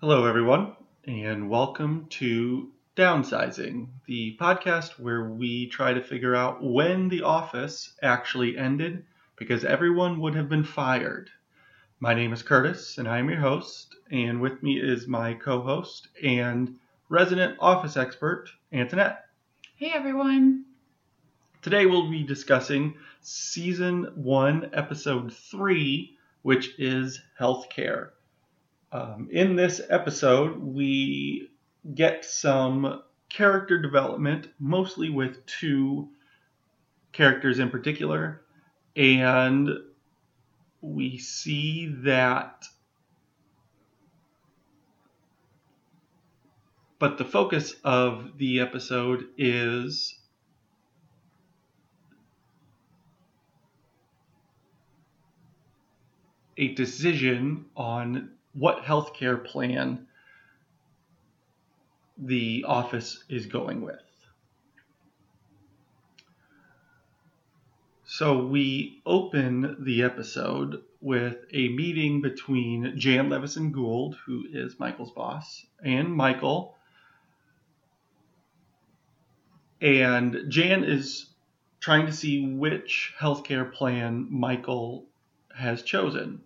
Hello, 0.00 0.26
everyone, 0.26 0.74
and 1.04 1.48
welcome 1.48 2.06
to 2.10 2.72
Downsizing, 2.96 3.86
the 4.06 4.36
podcast 4.40 4.98
where 4.98 5.30
we 5.30 5.68
try 5.68 5.92
to 5.94 6.02
figure 6.02 6.34
out 6.34 6.60
when 6.64 7.08
The 7.08 7.22
Office 7.22 7.92
actually 8.02 8.58
ended 8.58 9.04
because 9.36 9.64
everyone 9.64 10.18
would 10.18 10.34
have 10.34 10.48
been 10.48 10.64
fired. 10.64 11.30
My 12.00 12.14
name 12.14 12.32
is 12.32 12.42
Curtis, 12.42 12.98
and 12.98 13.08
I 13.08 13.18
am 13.18 13.30
your 13.30 13.40
host, 13.40 13.96
and 14.10 14.40
with 14.40 14.62
me 14.64 14.80
is 14.80 15.06
my 15.08 15.34
co 15.34 15.62
host 15.62 16.08
and 16.24 16.76
resident 17.08 17.56
office 17.60 17.96
expert, 17.96 18.50
Antoinette. 18.72 19.26
Hey 19.76 19.92
everyone. 19.92 20.64
Today 21.62 21.86
we'll 21.86 22.10
be 22.10 22.24
discussing 22.24 22.96
season 23.20 24.04
one, 24.16 24.70
episode 24.72 25.32
three, 25.32 26.18
which 26.42 26.78
is 26.78 27.20
healthcare. 27.40 28.10
Um, 28.90 29.28
in 29.30 29.54
this 29.54 29.82
episode, 29.90 30.58
we 30.58 31.50
get 31.94 32.24
some 32.24 33.02
character 33.28 33.80
development, 33.80 34.48
mostly 34.58 35.10
with 35.10 35.44
two 35.44 36.08
characters 37.12 37.58
in 37.58 37.68
particular, 37.68 38.42
and 38.96 39.68
we 40.80 41.18
see 41.18 41.94
that. 42.04 42.64
But 46.98 47.18
the 47.18 47.24
focus 47.24 47.74
of 47.84 48.38
the 48.38 48.60
episode 48.60 49.26
is 49.36 50.18
a 56.56 56.74
decision 56.74 57.66
on 57.76 58.30
what 58.58 58.82
healthcare 58.82 59.44
plan 59.44 60.06
the 62.16 62.64
office 62.66 63.24
is 63.28 63.46
going 63.46 63.80
with. 63.80 64.00
So 68.04 68.44
we 68.46 69.00
open 69.06 69.76
the 69.84 70.02
episode 70.02 70.82
with 71.00 71.36
a 71.52 71.68
meeting 71.68 72.20
between 72.20 72.98
Jan 72.98 73.28
Levinson 73.28 73.70
Gould, 73.70 74.16
who 74.26 74.44
is 74.50 74.80
Michael's 74.80 75.12
boss, 75.12 75.64
and 75.84 76.12
Michael. 76.12 76.74
And 79.80 80.46
Jan 80.48 80.82
is 80.82 81.26
trying 81.80 82.06
to 82.06 82.12
see 82.12 82.54
which 82.54 83.14
healthcare 83.20 83.72
plan 83.72 84.26
Michael 84.30 85.06
has 85.54 85.82
chosen. 85.82 86.40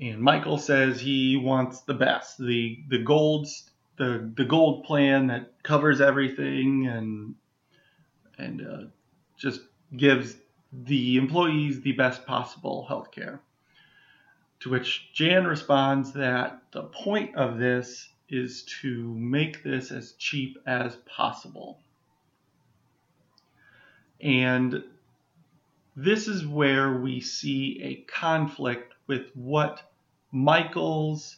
And 0.00 0.20
Michael 0.20 0.56
says 0.56 0.98
he 0.98 1.36
wants 1.36 1.82
the 1.82 1.94
best, 1.94 2.38
the 2.38 2.78
the 2.88 2.98
gold 2.98 3.48
the 3.96 4.32
the 4.34 4.46
gold 4.46 4.84
plan 4.84 5.26
that 5.26 5.62
covers 5.62 6.00
everything 6.00 6.86
and 6.86 7.34
and 8.38 8.66
uh, 8.66 8.84
just 9.36 9.60
gives 9.94 10.36
the 10.72 11.16
employees 11.18 11.82
the 11.82 11.92
best 11.92 12.24
possible 12.26 12.86
health 12.86 13.10
care. 13.10 13.42
To 14.60 14.70
which 14.70 15.12
Jan 15.12 15.46
responds 15.46 16.12
that 16.12 16.62
the 16.72 16.84
point 16.84 17.36
of 17.36 17.58
this 17.58 18.08
is 18.28 18.62
to 18.80 19.14
make 19.14 19.62
this 19.62 19.90
as 19.90 20.12
cheap 20.12 20.56
as 20.66 20.96
possible. 20.96 21.80
And 24.20 24.82
this 25.96 26.28
is 26.28 26.46
where 26.46 26.92
we 26.98 27.20
see 27.20 27.82
a 27.82 28.10
conflict 28.10 28.94
with 29.06 29.30
what 29.34 29.82
Michael's 30.32 31.36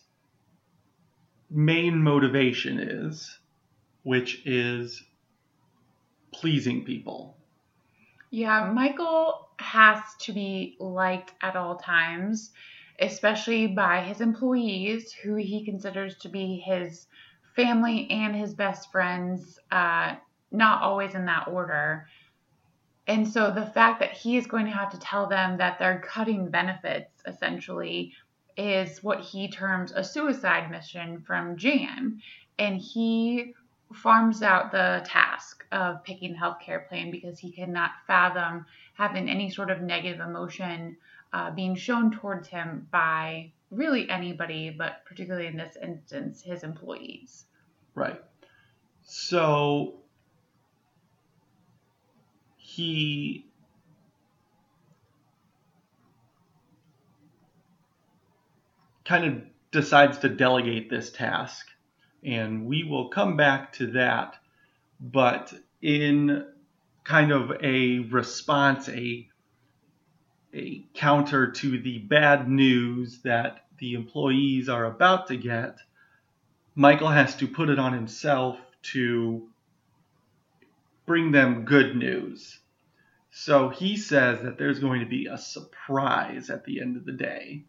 main 1.51 2.03
motivation 2.03 2.79
is, 2.79 3.39
which 4.03 4.47
is 4.47 5.03
pleasing 6.33 6.85
people. 6.85 7.37
Yeah, 8.31 8.71
Michael 8.73 9.49
has 9.59 9.99
to 10.21 10.33
be 10.33 10.77
liked 10.81 11.33
at 11.43 11.57
all 11.57 11.77
times, 11.77 12.51
especially 12.99 13.67
by 13.67 14.01
his 14.01 14.21
employees, 14.21 15.13
who 15.13 15.35
he 15.37 15.65
considers 15.65 16.17
to 16.19 16.29
be 16.29 16.57
his 16.65 17.07
family 17.55 18.11
and 18.11 18.35
his 18.35 18.55
best 18.55 18.91
friends, 18.91 19.59
uh, 19.71 20.15
not 20.51 20.83
always 20.83 21.15
in 21.15 21.27
that 21.27 21.49
order. 21.49 22.07
And 23.07 23.29
so 23.29 23.51
the 23.51 23.67
fact 23.67 24.01
that 24.01 24.13
he 24.13 24.37
is 24.37 24.47
going 24.47 24.67
to 24.67 24.73
have 24.73 24.91
to 24.93 24.99
tell 24.99 25.27
them 25.27 25.59
that 25.59 25.79
they're 25.79 26.01
cutting 26.01 26.51
benefits 26.51 27.11
essentially 27.27 28.15
is 28.57 29.03
what 29.03 29.21
he 29.21 29.49
terms 29.49 29.93
a 29.93 30.05
suicide 30.05 30.71
mission 30.71 31.23
from 31.27 31.57
Jan. 31.57 32.21
And 32.59 32.79
he 32.79 33.55
farms 33.95 34.43
out 34.43 34.73
the 34.73 35.03
task 35.07 35.65
of 35.73 36.03
picking 36.05 36.33
the 36.33 36.39
healthcare 36.39 36.87
plan 36.89 37.11
because 37.11 37.39
he 37.39 37.51
cannot 37.51 37.91
fathom 38.07 38.67
having 38.95 39.29
any 39.29 39.51
sort 39.51 39.71
of 39.71 39.81
negative 39.81 40.21
emotion 40.21 40.97
uh, 41.33 41.51
being 41.51 41.75
shown 41.75 42.11
towards 42.11 42.49
him 42.49 42.87
by 42.91 43.51
really 43.71 44.09
anybody, 44.09 44.71
but 44.71 45.05
particularly 45.07 45.47
in 45.47 45.57
this 45.57 45.77
instance, 45.83 46.43
his 46.43 46.63
employees. 46.63 47.47
Right. 47.95 48.21
So 49.03 49.95
he 52.57 53.47
kind 59.13 59.27
of 59.27 59.43
decides 59.73 60.17
to 60.17 60.29
delegate 60.31 60.89
this 60.89 61.13
task. 61.13 61.67
And 62.25 62.65
we 62.65 62.83
will 62.83 63.09
come 63.11 63.37
back 63.37 63.75
to 63.75 63.89
that. 63.89 64.37
But 64.99 65.53
in 65.83 66.47
kind 67.05 67.31
of 67.31 67.53
a 67.63 67.99
response, 67.99 68.89
a, 68.89 69.29
a 70.55 70.87
counter 70.95 71.51
to 71.51 71.79
the 71.79 71.99
bad 71.99 72.49
news 72.49 73.21
that 73.23 73.67
the 73.77 73.93
employees 73.93 74.71
are 74.71 74.87
about 74.87 75.27
to 75.27 75.37
get, 75.37 75.77
Michael 76.75 77.11
has 77.11 77.37
to 77.37 77.47
put 77.47 77.69
it 77.69 77.79
on 77.79 77.93
himself 77.93 78.59
to 78.95 79.47
bring 81.05 81.33
them 81.33 81.67
good 81.67 81.97
news. 81.97 82.59
So 83.31 83.69
he 83.69 83.99
says 83.99 84.41
that 84.41 84.57
there's 84.57 84.79
going 84.79 85.01
to 85.01 85.07
be 85.07 85.27
a 85.27 85.37
surprise 85.37 86.49
at 86.49 86.65
the 86.65 86.81
end 86.81 86.97
of 86.97 87.05
the 87.05 87.13
day 87.13 87.67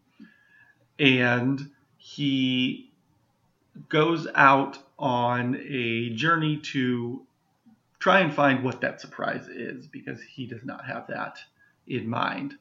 and 0.98 1.70
he 1.96 2.90
goes 3.88 4.26
out 4.34 4.78
on 4.98 5.56
a 5.68 6.10
journey 6.10 6.58
to 6.58 7.22
try 7.98 8.20
and 8.20 8.34
find 8.34 8.62
what 8.62 8.80
that 8.82 9.00
surprise 9.00 9.48
is 9.48 9.86
because 9.86 10.20
he 10.22 10.46
does 10.46 10.64
not 10.64 10.84
have 10.84 11.06
that 11.08 11.38
in 11.86 12.08
mind. 12.08 12.54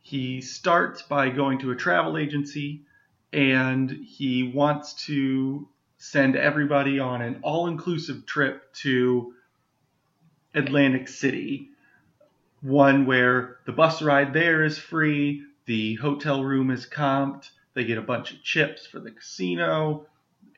He 0.00 0.40
starts 0.40 1.02
by 1.02 1.30
going 1.30 1.60
to 1.60 1.70
a 1.70 1.76
travel 1.76 2.18
agency 2.18 2.82
and 3.32 3.90
he 3.90 4.42
wants 4.42 4.94
to 5.06 5.68
send 5.98 6.36
everybody 6.36 6.98
on 6.98 7.22
an 7.22 7.38
all 7.42 7.68
inclusive 7.68 8.26
trip 8.26 8.74
to 8.74 9.34
Atlantic 10.54 11.08
City. 11.08 11.68
One 12.60 13.06
where 13.06 13.58
the 13.64 13.72
bus 13.72 14.02
ride 14.02 14.34
there 14.34 14.64
is 14.64 14.78
free, 14.78 15.44
the 15.66 15.94
hotel 15.94 16.42
room 16.44 16.70
is 16.70 16.86
comped, 16.86 17.50
they 17.74 17.84
get 17.84 17.98
a 17.98 18.02
bunch 18.02 18.32
of 18.32 18.42
chips 18.42 18.86
for 18.86 19.00
the 19.00 19.10
casino, 19.10 20.06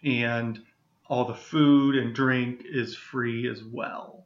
and 0.02 0.60
all 1.06 1.24
the 1.26 1.34
food 1.34 1.96
and 1.96 2.14
drink 2.14 2.62
is 2.64 2.96
free 2.96 3.48
as 3.48 3.62
well. 3.62 4.24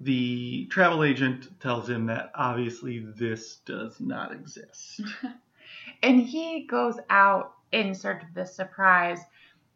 The 0.00 0.66
travel 0.66 1.04
agent 1.04 1.60
tells 1.60 1.88
him 1.88 2.06
that 2.06 2.32
obviously 2.34 3.00
this 3.00 3.56
does 3.66 4.00
not 4.00 4.32
exist. 4.32 5.02
and 6.02 6.20
he 6.22 6.64
goes 6.64 6.96
out 7.10 7.54
in 7.72 7.94
search 7.94 8.22
of 8.22 8.34
this 8.34 8.54
surprise 8.54 9.20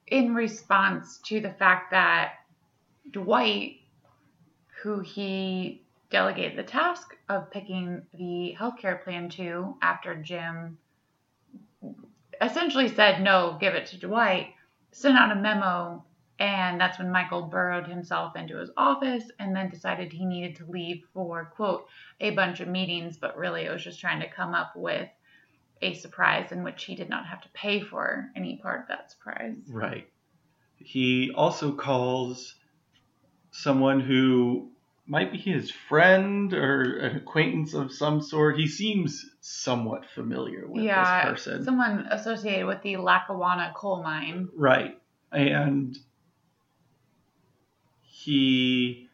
in 0.07 0.35
response 0.35 1.19
to 1.27 1.41
the 1.41 1.51
fact 1.51 1.91
that 1.91 2.35
Dwight, 3.11 3.81
who 4.83 5.01
he 5.01 5.83
delegated 6.11 6.57
the 6.57 6.63
task 6.63 7.17
of 7.29 7.51
picking 7.51 8.03
the 8.15 8.57
healthcare 8.59 9.03
plan 9.03 9.29
to 9.29 9.77
after 9.83 10.15
Jim 10.15 10.79
essentially 12.41 12.89
said, 12.89 13.23
no, 13.23 13.57
give 13.61 13.75
it 13.75 13.87
to 13.87 13.99
Dwight, 13.99 14.49
sent 14.93 15.17
out 15.17 15.33
a 15.33 15.41
memo, 15.41 16.05
and 16.39 16.81
that's 16.81 16.99
when 16.99 17.11
Michael 17.11 17.43
burrowed 17.43 17.87
himself 17.87 18.37
into 18.37 18.59
his 18.59 18.71
office 18.77 19.25
and 19.39 19.55
then 19.55 19.71
decided 19.71 20.13
he 20.13 20.25
needed 20.25 20.57
to 20.57 20.67
leave 20.71 21.05
for, 21.13 21.53
quote, 21.55 21.87
a 22.21 22.31
bunch 22.31 22.61
of 22.61 22.69
meetings, 22.69 23.17
but 23.17 23.37
really 23.37 23.65
it 23.65 23.73
was 23.73 23.85
just 23.85 24.01
trying 24.01 24.21
to 24.21 24.29
come 24.29 24.55
up 24.55 24.73
with 24.75 25.09
a 25.83 25.95
surprise 25.95 26.51
in 26.51 26.65
which 26.65 26.85
he 26.85 26.95
did 26.95 27.09
not 27.09 27.27
have 27.27 27.41
to 27.43 27.49
pay 27.51 27.81
for 27.81 28.31
any 28.35 28.57
part 28.57 28.81
of 28.81 28.89
that 28.89 29.11
surprise. 29.11 29.57
Right. 29.69 30.09
He 30.77 31.33
also 31.35 31.73
calls 31.73 32.57
someone 33.53 34.01
who 34.01 34.73
might 35.07 35.33
be 35.33 35.39
his 35.39 35.71
friend 35.71 36.53
or 36.55 36.99
an 36.99 37.17
acquaintance 37.17 37.75
of 37.75 37.93
some 37.93 38.23
sort. 38.23 38.59
He 38.59 38.67
seems 38.67 39.27
somewhat 39.41 40.07
familiar 40.15 40.67
with 40.67 40.83
yeah, 40.83 41.31
this 41.31 41.45
person. 41.45 41.65
someone 41.65 42.07
associated 42.11 42.67
with 42.67 42.83
the 42.83 42.97
Lackawanna 42.97 43.73
coal 43.77 44.03
mine. 44.03 44.49
Right. 44.57 44.99
And 45.31 45.97
he 48.03 49.09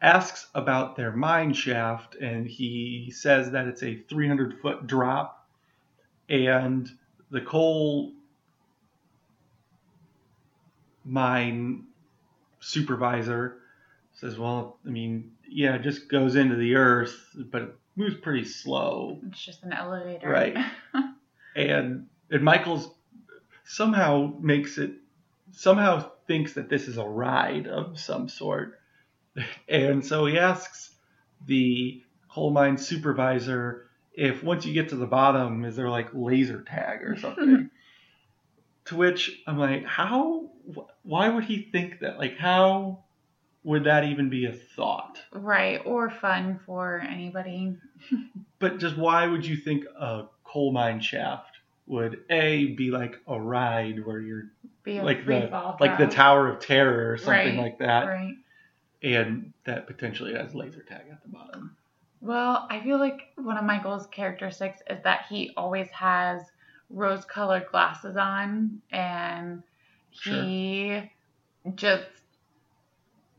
asks 0.00 0.46
about 0.54 0.96
their 0.96 1.12
mine 1.12 1.52
shaft 1.52 2.14
and 2.14 2.46
he 2.46 3.12
says 3.14 3.50
that 3.50 3.66
it's 3.66 3.82
a 3.82 3.96
300 4.08 4.60
foot 4.60 4.86
drop 4.86 5.48
and 6.28 6.88
the 7.30 7.40
coal 7.40 8.12
mine 11.04 11.84
supervisor 12.60 13.59
says 14.20 14.38
well 14.38 14.78
i 14.86 14.90
mean 14.90 15.32
yeah 15.48 15.74
it 15.74 15.82
just 15.82 16.08
goes 16.08 16.36
into 16.36 16.56
the 16.56 16.74
earth 16.74 17.16
but 17.50 17.62
it 17.62 17.74
moves 17.96 18.16
pretty 18.16 18.44
slow 18.44 19.18
It's 19.28 19.44
just 19.44 19.62
an 19.62 19.72
elevator. 19.72 20.28
Right. 20.28 20.56
and 21.56 22.06
and 22.30 22.42
Michael's 22.42 22.88
somehow 23.64 24.32
makes 24.40 24.78
it 24.78 24.92
somehow 25.52 26.10
thinks 26.26 26.54
that 26.54 26.68
this 26.68 26.88
is 26.88 26.96
a 26.96 27.04
ride 27.04 27.66
of 27.66 27.98
some 27.98 28.28
sort, 28.28 28.78
and 29.68 30.04
so 30.04 30.26
he 30.26 30.38
asks 30.38 30.90
the 31.46 32.02
coal 32.28 32.50
mine 32.50 32.78
supervisor 32.78 33.88
if 34.12 34.42
once 34.42 34.64
you 34.64 34.74
get 34.74 34.90
to 34.90 34.96
the 34.96 35.06
bottom, 35.06 35.64
is 35.64 35.76
there 35.76 35.90
like 35.90 36.08
laser 36.12 36.62
tag 36.62 37.02
or 37.02 37.16
something? 37.16 37.70
to 38.86 38.96
which 38.96 39.42
I'm 39.46 39.58
like, 39.58 39.84
how? 39.84 40.50
Why 41.02 41.28
would 41.28 41.44
he 41.44 41.62
think 41.62 42.00
that? 42.00 42.18
Like, 42.18 42.36
how 42.36 43.04
would 43.62 43.84
that 43.84 44.04
even 44.04 44.30
be 44.30 44.46
a 44.46 44.52
thought? 44.52 45.18
right. 45.32 45.80
Or 45.84 46.10
fun 46.10 46.60
for 46.66 47.00
anybody. 47.00 47.76
But 48.58 48.78
just 48.78 48.98
why 48.98 49.26
would 49.26 49.46
you 49.46 49.56
think 49.56 49.84
a 49.98 50.24
coal 50.44 50.70
mine 50.70 51.00
shaft 51.00 51.56
would 51.86 52.20
a 52.28 52.66
be 52.66 52.90
like 52.90 53.16
a 53.26 53.40
ride 53.40 54.04
where 54.04 54.20
you're 54.20 54.50
like 54.84 55.24
the 55.24 55.48
fall 55.50 55.78
like 55.80 55.96
the. 55.98 56.06
Tower 56.06 56.46
of 56.48 56.60
Terror 56.60 57.12
or 57.12 57.16
something 57.16 57.56
Right, 57.56 57.58
like 57.58 57.78
that, 57.78 58.06
Right. 58.06 58.34
and 59.02 59.54
that 59.64 59.86
potentially 59.86 60.34
has 60.34 60.54
laser 60.54 60.82
tag 60.82 61.04
at 61.10 61.22
the 61.22 61.28
bottom. 61.30 61.74
Well, 62.20 62.66
I 62.68 62.80
feel 62.82 62.98
like 62.98 63.32
one 63.36 63.56
of 63.56 63.64
Michael's 63.64 64.06
characteristics 64.08 64.82
is 64.90 65.02
that 65.04 65.24
he 65.30 65.52
always 65.56 65.88
has 65.88 66.42
rose 66.90 67.24
colored 67.24 67.64
glasses 67.70 68.16
on 68.18 68.82
and 68.92 69.62
he 70.10 71.10
just 71.76 72.04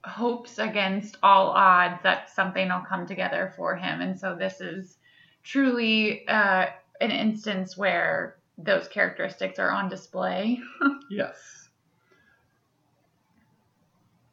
hopes 0.04 0.58
against 0.58 1.18
all 1.22 1.50
odds 1.50 2.02
that 2.04 2.30
something 2.30 2.70
will 2.70 2.86
come 2.88 3.06
together 3.06 3.54
for 3.56 3.76
him. 3.76 4.02
And 4.02 4.20
so 4.20 4.36
this 4.36 4.62
is 4.62 4.98
truly 5.44 6.28
uh, 6.28 6.68
an 7.00 7.12
instance 7.12 7.78
where 7.78 8.38
those 8.58 8.88
characteristics 8.88 9.60
are 9.60 9.72
on 9.72 9.90
display. 9.90 10.60
Yes. 11.10 11.62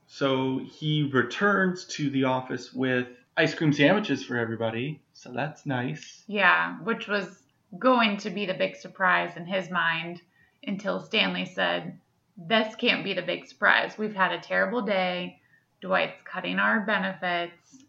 So 0.06 0.58
he 0.58 1.10
returns 1.12 1.84
to 1.86 2.08
the 2.08 2.22
office 2.22 2.72
with 2.72 3.08
ice 3.36 3.52
cream 3.52 3.72
sandwiches 3.72 4.24
for 4.24 4.36
everybody. 4.36 5.00
So 5.12 5.32
that's 5.32 5.66
nice. 5.66 6.22
Yeah, 6.28 6.78
which 6.78 7.08
was 7.08 7.42
going 7.76 8.16
to 8.18 8.30
be 8.30 8.46
the 8.46 8.54
big 8.54 8.76
surprise 8.76 9.36
in 9.36 9.44
his 9.44 9.70
mind 9.70 10.22
until 10.64 11.00
Stanley 11.00 11.46
said, 11.46 11.98
This 12.36 12.74
can't 12.76 13.04
be 13.04 13.14
the 13.14 13.22
big 13.22 13.46
surprise. 13.46 13.98
We've 13.98 14.14
had 14.14 14.32
a 14.32 14.40
terrible 14.40 14.82
day. 14.82 15.37
Dwight's 15.80 16.22
cutting 16.22 16.58
our 16.58 16.80
benefits. 16.80 17.84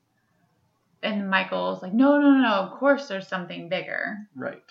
And 1.02 1.30
Michael's 1.30 1.82
like, 1.82 1.94
No, 1.94 2.20
no, 2.20 2.32
no, 2.32 2.54
of 2.54 2.80
course 2.80 3.08
there's 3.08 3.28
something 3.28 3.70
bigger. 3.70 4.18
Right. 4.36 4.64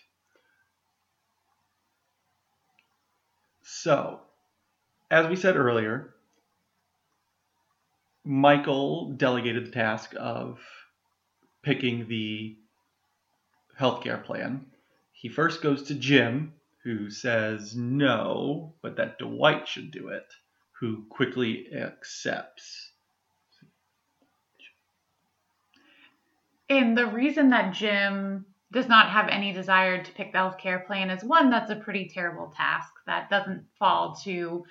So, 3.62 4.20
as 5.10 5.26
we 5.26 5.36
said 5.36 5.56
earlier, 5.56 6.14
Michael 8.24 9.12
delegated 9.12 9.66
the 9.66 9.70
task 9.70 10.14
of 10.18 10.58
picking 11.62 12.08
the 12.08 12.56
healthcare 13.78 14.22
plan. 14.22 14.66
He 15.12 15.28
first 15.28 15.62
goes 15.62 15.84
to 15.84 15.94
Jim, 15.94 16.54
who 16.84 17.10
says 17.10 17.74
no, 17.74 18.74
but 18.82 18.96
that 18.96 19.18
Dwight 19.18 19.66
should 19.66 19.90
do 19.90 20.08
it, 20.08 20.26
who 20.80 21.04
quickly 21.08 21.72
accepts. 21.72 22.87
And 26.70 26.96
the 26.96 27.06
reason 27.06 27.50
that 27.50 27.72
Jim 27.72 28.44
does 28.72 28.88
not 28.88 29.10
have 29.10 29.28
any 29.28 29.52
desire 29.52 30.02
to 30.02 30.12
pick 30.12 30.32
the 30.32 30.38
healthcare 30.38 30.84
plan 30.86 31.08
is 31.08 31.24
one, 31.24 31.48
that's 31.48 31.70
a 31.70 31.76
pretty 31.76 32.08
terrible 32.08 32.52
task 32.54 32.92
that 33.06 33.30
doesn't 33.30 33.64
fall 33.78 34.14
to 34.24 34.64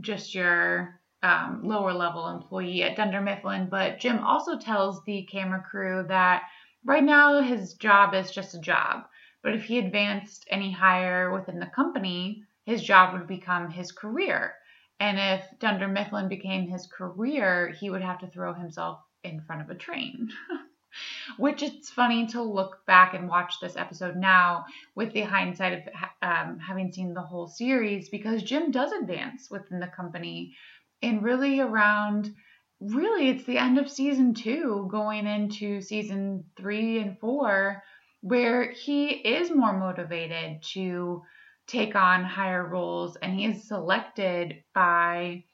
just 0.00 0.34
your 0.34 1.00
um, 1.22 1.60
lower 1.62 1.92
level 1.92 2.28
employee 2.28 2.82
at 2.82 2.96
Dunder 2.96 3.20
Mifflin. 3.20 3.68
But 3.70 4.00
Jim 4.00 4.18
also 4.18 4.58
tells 4.58 5.04
the 5.04 5.22
camera 5.30 5.62
crew 5.62 6.04
that 6.08 6.42
right 6.84 7.04
now 7.04 7.40
his 7.40 7.74
job 7.74 8.14
is 8.14 8.32
just 8.32 8.54
a 8.54 8.60
job. 8.60 9.04
But 9.42 9.54
if 9.54 9.64
he 9.64 9.78
advanced 9.78 10.46
any 10.50 10.72
higher 10.72 11.32
within 11.32 11.60
the 11.60 11.66
company, 11.66 12.42
his 12.64 12.82
job 12.82 13.12
would 13.12 13.28
become 13.28 13.70
his 13.70 13.92
career. 13.92 14.54
And 14.98 15.18
if 15.18 15.46
Dunder 15.60 15.86
Mifflin 15.86 16.28
became 16.28 16.68
his 16.68 16.88
career, 16.88 17.68
he 17.68 17.90
would 17.90 18.02
have 18.02 18.18
to 18.20 18.26
throw 18.26 18.54
himself 18.54 19.00
in 19.22 19.40
front 19.42 19.62
of 19.62 19.70
a 19.70 19.74
train. 19.74 20.30
Which 21.38 21.62
it's 21.62 21.90
funny 21.90 22.26
to 22.28 22.42
look 22.42 22.84
back 22.86 23.14
and 23.14 23.28
watch 23.28 23.54
this 23.60 23.76
episode 23.76 24.16
now 24.16 24.64
with 24.94 25.12
the 25.12 25.22
hindsight 25.22 25.72
of 25.72 25.94
um, 26.22 26.58
having 26.58 26.92
seen 26.92 27.14
the 27.14 27.22
whole 27.22 27.48
series 27.48 28.08
because 28.08 28.42
Jim 28.42 28.70
does 28.70 28.92
advance 28.92 29.50
within 29.50 29.80
the 29.80 29.88
company 29.88 30.54
and 31.02 31.22
really 31.22 31.60
around 31.60 32.34
really 32.80 33.30
it's 33.30 33.44
the 33.44 33.58
end 33.58 33.78
of 33.78 33.90
season 33.90 34.34
two 34.34 34.86
going 34.90 35.26
into 35.26 35.80
season 35.80 36.44
three 36.56 36.98
and 36.98 37.18
four 37.18 37.82
where 38.20 38.70
he 38.70 39.08
is 39.08 39.50
more 39.50 39.78
motivated 39.78 40.62
to 40.62 41.22
take 41.66 41.94
on 41.94 42.24
higher 42.24 42.66
roles 42.66 43.16
and 43.16 43.38
he 43.38 43.46
is 43.46 43.66
selected 43.66 44.62
by 44.74 45.44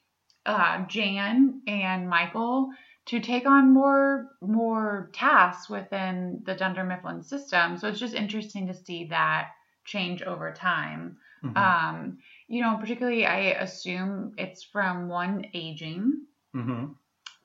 uh, 0.45 0.85
Jan 0.87 1.61
and 1.67 2.09
Michael 2.09 2.69
to 3.05 3.19
take 3.19 3.45
on 3.45 3.73
more 3.73 4.29
more 4.41 5.09
tasks 5.13 5.69
within 5.69 6.41
the 6.45 6.55
Dunder 6.55 6.83
Mifflin 6.83 7.21
system. 7.21 7.77
So 7.77 7.87
it's 7.87 7.99
just 7.99 8.15
interesting 8.15 8.67
to 8.67 8.73
see 8.73 9.05
that 9.05 9.49
change 9.85 10.21
over 10.23 10.53
time. 10.53 11.17
Mhm. 11.43 11.57
Um, 11.57 12.17
you 12.47 12.61
know, 12.61 12.77
particularly 12.77 13.25
I 13.25 13.37
assume 13.59 14.33
it's 14.37 14.63
from 14.63 15.09
one 15.09 15.47
aging 15.53 16.27
Mhm. 16.55 16.95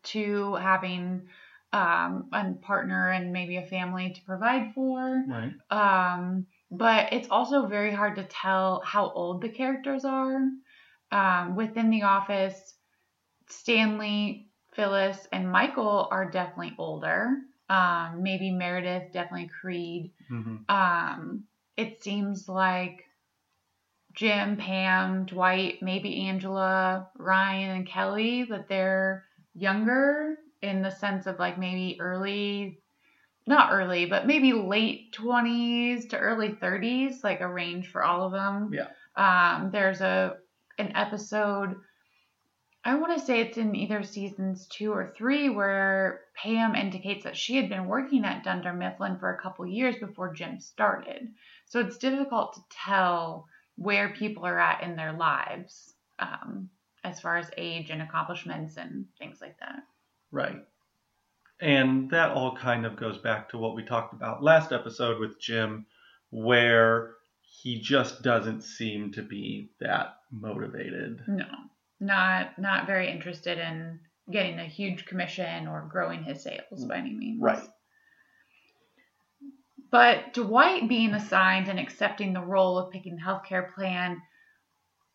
to 0.05 0.55
having 0.55 1.29
um, 1.73 2.29
a 2.33 2.53
partner 2.63 3.11
and 3.11 3.33
maybe 3.33 3.57
a 3.57 3.67
family 3.67 4.11
to 4.13 4.23
provide 4.25 4.73
for. 4.75 5.25
Right. 5.27 5.53
Um, 5.71 6.47
but 6.71 7.13
it's 7.13 7.29
also 7.31 7.67
very 7.67 7.93
hard 7.93 8.17
to 8.17 8.25
tell 8.25 8.81
how 8.85 9.11
old 9.11 9.43
the 9.43 9.49
characters 9.51 10.05
are. 10.05 10.41
Um, 11.11 11.57
within 11.57 11.91
the 11.91 12.03
office, 12.03 12.75
Stanley, 13.49 14.48
Phyllis, 14.79 15.27
and 15.33 15.51
Michael 15.51 16.07
are 16.13 16.31
definitely 16.31 16.77
older. 16.79 17.39
Um, 17.69 18.23
maybe 18.23 18.53
Meredith, 18.53 19.13
definitely 19.13 19.51
Creed. 19.61 20.13
Mhm. 20.31 20.71
Um, 20.71 21.49
it 21.77 22.01
seems 22.01 22.49
like 22.49 23.05
Jim, 24.13 24.57
Pam, 24.57 25.27
Dwight, 25.27 25.83
maybe 25.83 26.29
Angela, 26.29 27.11
Ryan, 27.19 27.77
and 27.79 27.87
Kelly, 27.89 28.45
that 28.45 28.69
they're 28.69 29.27
younger 29.55 30.37
in 30.63 30.81
the 30.81 30.91
sense 30.91 31.27
of 31.27 31.41
like 31.41 31.59
maybe 31.59 32.01
early, 32.01 32.81
not 33.49 33.73
early, 33.73 34.07
but 34.07 34.29
maybe 34.29 34.53
late 34.53 35.13
20s 35.13 36.07
to 36.07 36.19
early 36.19 36.53
30s, 36.53 37.25
like 37.25 37.41
a 37.41 37.49
range 37.53 37.89
for 37.91 38.05
all 38.05 38.25
of 38.25 38.31
them. 38.33 38.73
Yeah. 38.73 38.91
Um, 39.17 39.73
there's 39.73 40.01
a 40.01 40.37
an 40.79 40.97
episode. 40.97 41.75
I 42.85 42.95
want 42.95 43.19
to 43.19 43.25
say 43.25 43.41
it's 43.41 43.59
in 43.59 43.75
either 43.75 44.03
seasons 44.03 44.67
two 44.67 44.93
or 44.93 45.13
three 45.17 45.49
where 45.51 46.21
Pam 46.35 46.75
indicates 46.75 47.25
that 47.25 47.37
she 47.37 47.57
had 47.57 47.69
been 47.69 47.87
working 47.87 48.25
at 48.25 48.45
Dunder 48.45 48.73
Mifflin 48.73 49.19
for 49.19 49.35
a 49.35 49.41
couple 49.41 49.67
years 49.67 49.97
before 49.97 50.33
Jim 50.33 50.61
started. 50.61 51.29
So 51.67 51.81
it's 51.81 51.99
difficult 51.99 52.55
to 52.55 52.61
tell 52.71 53.47
where 53.77 54.11
people 54.11 54.47
are 54.47 54.59
at 54.59 54.83
in 54.83 54.97
their 54.97 55.13
lives 55.13 55.95
um, 56.19 56.71
as 57.05 57.21
far 57.21 57.37
as 57.37 57.51
age 57.57 57.91
and 57.91 58.03
accomplishments 58.03 58.77
and 58.77 59.07
things 59.19 59.41
like 59.41 59.59
that. 59.61 59.81
Right. 60.31 60.65
And 61.61 62.11
that 62.11 62.31
all 62.31 62.57
kind 62.57 62.87
of 62.87 62.97
goes 62.97 63.19
back 63.19 63.51
to 63.51 63.59
what 63.59 63.75
we 63.75 63.85
talked 63.85 64.15
about 64.15 64.43
last 64.43 64.73
episode 64.73 65.19
with 65.19 65.41
Jim, 65.41 65.87
where 66.31 67.15
he 67.43 67.81
just 67.81 68.23
doesn't 68.23 68.63
seem 68.63 69.13
to 69.13 69.23
be 69.23 69.71
that 69.81 70.19
motivated. 70.31 71.23
No, 71.27 71.47
not 72.01 72.59
not 72.59 72.87
very 72.87 73.11
interested 73.11 73.59
in 73.59 74.01
getting 74.31 74.59
a 74.59 74.65
huge 74.65 75.07
commission 75.07 75.67
or 75.67 75.89
growing 75.91 76.23
his 76.23 76.43
sales 76.43 76.85
by 76.85 76.99
any 76.99 77.15
means. 77.15 77.41
Right. 77.41 77.69
But 79.91 80.35
Dwight 80.35 80.89
being 80.89 81.15
assigned 81.15 81.69
and 81.69 81.79
accepting 81.79 82.35
the 82.35 82.43
role 82.43 82.79
of 82.79 82.93
picking 82.93 83.17
the 83.17 83.23
healthcare 83.23 83.73
plan 83.75 84.21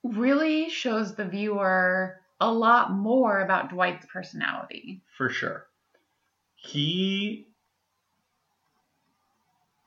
really 0.03 0.69
shows 0.69 1.15
the 1.15 1.25
viewer 1.25 2.19
a 2.39 2.51
lot 2.51 2.91
more 2.91 3.39
about 3.41 3.69
Dwight's 3.69 4.05
personality. 4.11 5.01
For 5.15 5.29
sure. 5.29 5.67
He 6.55 7.47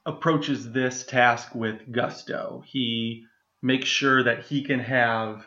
approaches 0.06 0.70
this 0.70 1.04
task 1.04 1.54
with 1.54 1.90
gusto. 1.90 2.62
He 2.64 3.26
makes 3.60 3.88
sure 3.88 4.22
that 4.22 4.44
he 4.44 4.62
can 4.62 4.78
have 4.78 5.46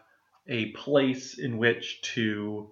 a 0.50 0.72
place 0.72 1.38
in 1.38 1.58
which 1.58 2.02
to 2.02 2.72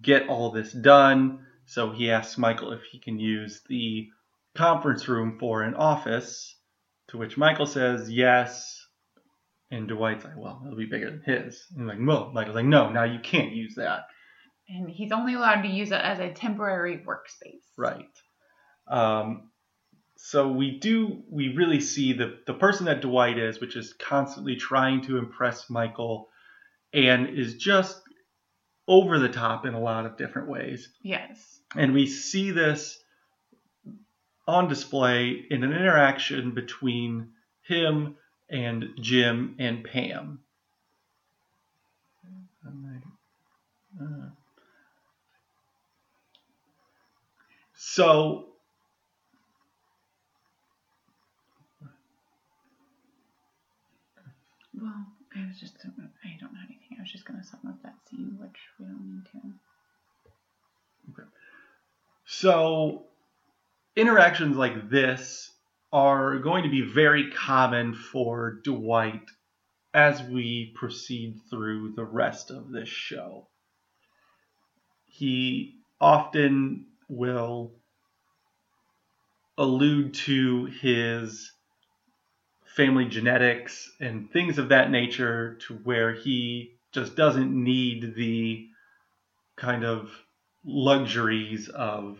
get 0.00 0.28
all 0.28 0.52
this 0.52 0.72
done. 0.72 1.46
So 1.64 1.90
he 1.90 2.10
asks 2.10 2.38
Michael 2.38 2.72
if 2.72 2.82
he 2.84 3.00
can 3.00 3.18
use 3.18 3.62
the 3.68 4.08
conference 4.54 5.08
room 5.08 5.38
for 5.40 5.62
an 5.62 5.74
office, 5.74 6.56
to 7.08 7.18
which 7.18 7.38
Michael 7.38 7.66
says 7.66 8.10
yes. 8.10 8.76
And 9.70 9.88
Dwight's 9.88 10.24
like, 10.24 10.36
well, 10.36 10.62
it'll 10.64 10.76
be 10.76 10.86
bigger 10.86 11.10
than 11.10 11.22
his. 11.24 11.64
And 11.76 11.86
like, 11.86 11.98
well, 12.00 12.32
Michael's 12.32 12.56
like, 12.56 12.64
no, 12.64 12.90
now 12.90 13.04
you 13.04 13.20
can't 13.20 13.52
use 13.52 13.76
that. 13.76 14.00
And 14.68 14.90
he's 14.90 15.12
only 15.12 15.34
allowed 15.34 15.62
to 15.62 15.68
use 15.68 15.92
it 15.92 16.00
as 16.00 16.18
a 16.18 16.32
temporary 16.32 16.98
workspace. 16.98 17.62
Right. 17.78 18.04
Um, 18.88 19.50
so 20.16 20.50
we 20.50 20.78
do, 20.80 21.22
we 21.30 21.54
really 21.54 21.80
see 21.80 22.12
the, 22.12 22.38
the 22.46 22.54
person 22.54 22.86
that 22.86 23.00
Dwight 23.00 23.38
is, 23.38 23.60
which 23.60 23.76
is 23.76 23.92
constantly 23.92 24.56
trying 24.56 25.02
to 25.02 25.18
impress 25.18 25.70
Michael 25.70 26.29
and 26.92 27.28
is 27.28 27.54
just 27.56 28.00
over 28.88 29.18
the 29.18 29.28
top 29.28 29.66
in 29.66 29.74
a 29.74 29.80
lot 29.80 30.06
of 30.06 30.16
different 30.16 30.48
ways. 30.48 30.88
Yes. 31.02 31.60
And 31.76 31.92
we 31.94 32.06
see 32.06 32.50
this 32.50 32.98
on 34.46 34.68
display 34.68 35.46
in 35.50 35.62
an 35.62 35.72
interaction 35.72 36.52
between 36.52 37.28
him 37.62 38.16
and 38.48 38.90
Jim 39.00 39.54
and 39.58 39.84
Pam. 39.84 40.40
So 47.74 48.50
Well, 54.80 55.06
I 55.36 55.46
was 55.46 55.60
just, 55.60 55.74
I 55.84 56.36
don't 56.40 56.52
know 56.54 56.60
anything. 56.60 56.79
I 57.00 57.02
was 57.02 57.12
just 57.12 57.24
going 57.24 57.40
to 57.40 57.46
sum 57.46 57.60
up 57.66 57.82
that 57.82 57.94
scene, 58.10 58.36
which 58.38 58.58
we 58.78 58.84
don't 58.84 59.14
need 59.14 59.24
to. 61.16 61.22
So, 62.26 63.04
interactions 63.96 64.58
like 64.58 64.90
this 64.90 65.50
are 65.94 66.36
going 66.40 66.64
to 66.64 66.68
be 66.68 66.82
very 66.82 67.30
common 67.30 67.94
for 67.94 68.60
Dwight 68.62 69.22
as 69.94 70.22
we 70.22 70.74
proceed 70.76 71.40
through 71.48 71.94
the 71.96 72.04
rest 72.04 72.50
of 72.50 72.70
this 72.70 72.90
show. 72.90 73.48
He 75.06 75.76
often 76.02 76.84
will 77.08 77.72
allude 79.56 80.12
to 80.14 80.66
his 80.66 81.50
family 82.66 83.06
genetics 83.06 83.90
and 84.00 84.30
things 84.30 84.58
of 84.58 84.68
that 84.68 84.90
nature 84.90 85.54
to 85.66 85.74
where 85.76 86.12
he 86.12 86.74
just 86.92 87.16
doesn't 87.16 87.52
need 87.52 88.14
the 88.14 88.66
kind 89.56 89.84
of 89.84 90.10
luxuries 90.64 91.68
of 91.68 92.18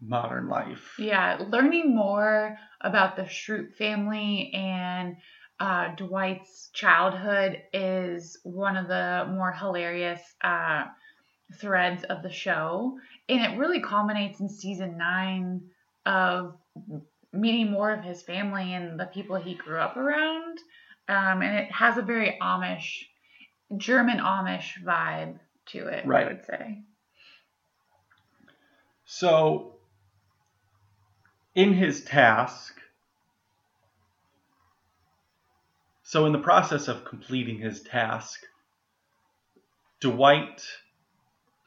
modern 0.00 0.48
life. 0.48 0.94
Yeah, 0.98 1.42
learning 1.48 1.94
more 1.94 2.56
about 2.80 3.16
the 3.16 3.22
Schrute 3.22 3.74
family 3.76 4.50
and 4.54 5.16
uh, 5.58 5.94
Dwight's 5.94 6.70
childhood 6.72 7.62
is 7.72 8.38
one 8.44 8.76
of 8.76 8.88
the 8.88 9.26
more 9.30 9.52
hilarious 9.52 10.20
uh, 10.42 10.84
threads 11.60 12.04
of 12.04 12.22
the 12.22 12.32
show. 12.32 12.98
And 13.28 13.40
it 13.40 13.58
really 13.58 13.80
culminates 13.80 14.40
in 14.40 14.48
season 14.48 14.96
nine 14.96 15.62
of 16.06 16.56
meeting 17.32 17.70
more 17.70 17.92
of 17.92 18.02
his 18.02 18.22
family 18.22 18.72
and 18.72 18.98
the 18.98 19.06
people 19.06 19.36
he 19.36 19.54
grew 19.54 19.78
up 19.78 19.96
around. 19.96 20.58
Um, 21.08 21.42
and 21.42 21.58
it 21.58 21.72
has 21.72 21.98
a 21.98 22.02
very 22.02 22.38
Amish, 22.40 23.02
German 23.76 24.18
Amish 24.18 24.82
vibe 24.82 25.38
to 25.66 25.86
it, 25.86 26.06
Right. 26.06 26.26
I 26.26 26.28
would 26.32 26.44
say. 26.44 26.82
So, 29.04 29.76
in 31.54 31.74
his 31.74 32.04
task, 32.04 32.80
so 36.02 36.26
in 36.26 36.32
the 36.32 36.38
process 36.38 36.88
of 36.88 37.04
completing 37.04 37.58
his 37.58 37.82
task, 37.82 38.40
Dwight 40.00 40.64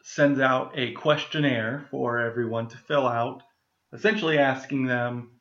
sends 0.01 0.39
out 0.39 0.71
a 0.75 0.91
questionnaire 0.93 1.85
for 1.91 2.19
everyone 2.19 2.67
to 2.69 2.77
fill 2.77 3.07
out, 3.07 3.43
essentially 3.93 4.37
asking 4.37 4.85
them 4.85 5.31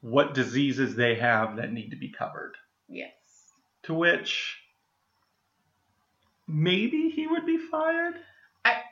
what 0.00 0.34
diseases 0.34 0.94
they 0.94 1.16
have 1.16 1.56
that 1.56 1.72
need 1.72 1.90
to 1.90 1.96
be 1.96 2.10
covered. 2.10 2.54
Yes. 2.88 3.12
To 3.84 3.94
which 3.94 4.58
maybe 6.48 7.10
he 7.10 7.26
would 7.26 7.46
be 7.46 7.58
fired. 7.58 8.14
I, 8.64 8.82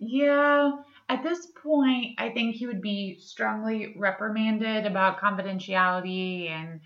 Yeah, 0.00 0.72
at 1.08 1.22
this 1.22 1.46
point, 1.62 2.14
I 2.18 2.30
think 2.30 2.56
he 2.56 2.66
would 2.66 2.82
be 2.82 3.18
strongly 3.20 3.94
reprimanded 3.96 4.86
about 4.86 5.20
confidentiality 5.20 6.50
and 6.50 6.80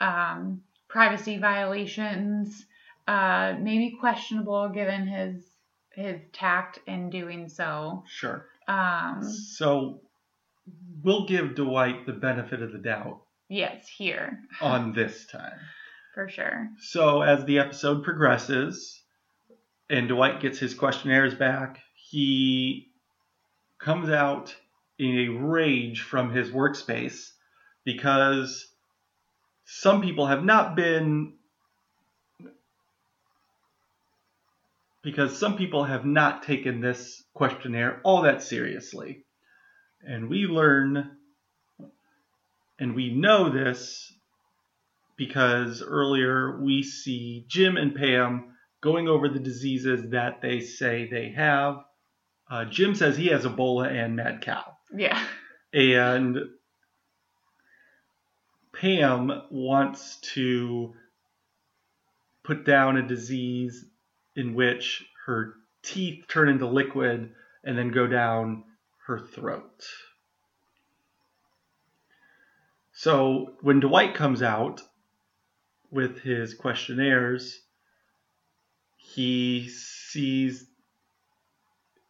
um, 0.00 0.62
privacy 0.88 1.38
violations. 1.38 2.66
Uh, 3.06 3.54
maybe 3.58 3.96
questionable 3.98 4.68
given 4.68 5.06
his 5.06 5.44
his 5.94 6.20
tact 6.32 6.78
in 6.86 7.08
doing 7.10 7.48
so. 7.48 8.04
Sure. 8.06 8.46
Um, 8.68 9.22
So 9.22 10.02
we'll 11.02 11.26
give 11.26 11.54
Dwight 11.54 12.04
the 12.06 12.12
benefit 12.12 12.60
of 12.62 12.70
the 12.72 12.78
doubt 12.78 13.22
yes, 13.48 13.88
here 13.88 14.40
on 14.60 14.92
this 14.92 15.26
time. 15.26 15.58
for 16.14 16.28
sure. 16.28 16.68
So 16.80 17.22
as 17.22 17.44
the 17.46 17.58
episode 17.58 18.04
progresses 18.04 18.97
and 19.90 20.08
Dwight 20.08 20.40
gets 20.40 20.58
his 20.58 20.74
questionnaires 20.74 21.34
back, 21.34 21.80
he 21.94 22.88
comes 23.78 24.10
out 24.10 24.54
in 24.98 25.18
a 25.18 25.28
rage 25.28 26.02
from 26.02 26.30
his 26.30 26.50
workspace 26.50 27.30
because 27.84 28.66
some 29.64 30.02
people 30.02 30.26
have 30.26 30.44
not 30.44 30.74
been 30.74 31.34
because 35.02 35.38
some 35.38 35.56
people 35.56 35.84
have 35.84 36.04
not 36.04 36.42
taken 36.42 36.80
this 36.80 37.22
questionnaire 37.32 38.00
all 38.02 38.22
that 38.22 38.42
seriously. 38.42 39.24
And 40.02 40.28
we 40.28 40.46
learn 40.46 41.12
and 42.78 42.94
we 42.94 43.14
know 43.14 43.48
this 43.48 44.12
because 45.16 45.82
earlier 45.82 46.60
we 46.60 46.82
see 46.82 47.44
Jim 47.48 47.76
and 47.76 47.94
Pam 47.94 48.56
going 48.80 49.08
over 49.08 49.28
the 49.28 49.38
diseases 49.38 50.10
that 50.10 50.40
they 50.40 50.60
say 50.60 51.08
they 51.08 51.30
have. 51.30 51.84
Uh, 52.50 52.64
Jim 52.64 52.94
says 52.94 53.16
he 53.16 53.26
has 53.28 53.44
Ebola 53.44 53.90
and 53.90 54.16
mad 54.16 54.40
cow. 54.40 54.76
Yeah. 54.94 55.22
And 55.72 56.38
Pam 58.72 59.42
wants 59.50 60.18
to 60.34 60.94
put 62.44 62.64
down 62.64 62.96
a 62.96 63.06
disease 63.06 63.84
in 64.36 64.54
which 64.54 65.04
her 65.26 65.54
teeth 65.82 66.24
turn 66.28 66.48
into 66.48 66.66
liquid 66.66 67.32
and 67.64 67.76
then 67.76 67.90
go 67.90 68.06
down 68.06 68.64
her 69.06 69.18
throat. 69.18 69.84
So 72.92 73.54
when 73.60 73.80
Dwight 73.80 74.14
comes 74.14 74.42
out 74.42 74.82
with 75.90 76.20
his 76.20 76.54
questionnaires, 76.54 77.60
he 79.14 79.68
sees 79.68 80.66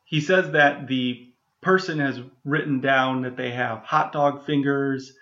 he 0.05 0.21
says 0.21 0.53
that 0.53 0.89
the 0.89 1.33
person 1.61 1.99
has 1.99 2.21
written 2.45 2.81
down 2.81 3.23
that 3.23 3.37
they 3.37 3.51
have 3.51 3.81
hot 3.81 4.13
dog 4.13 4.47
fingers 4.47 5.13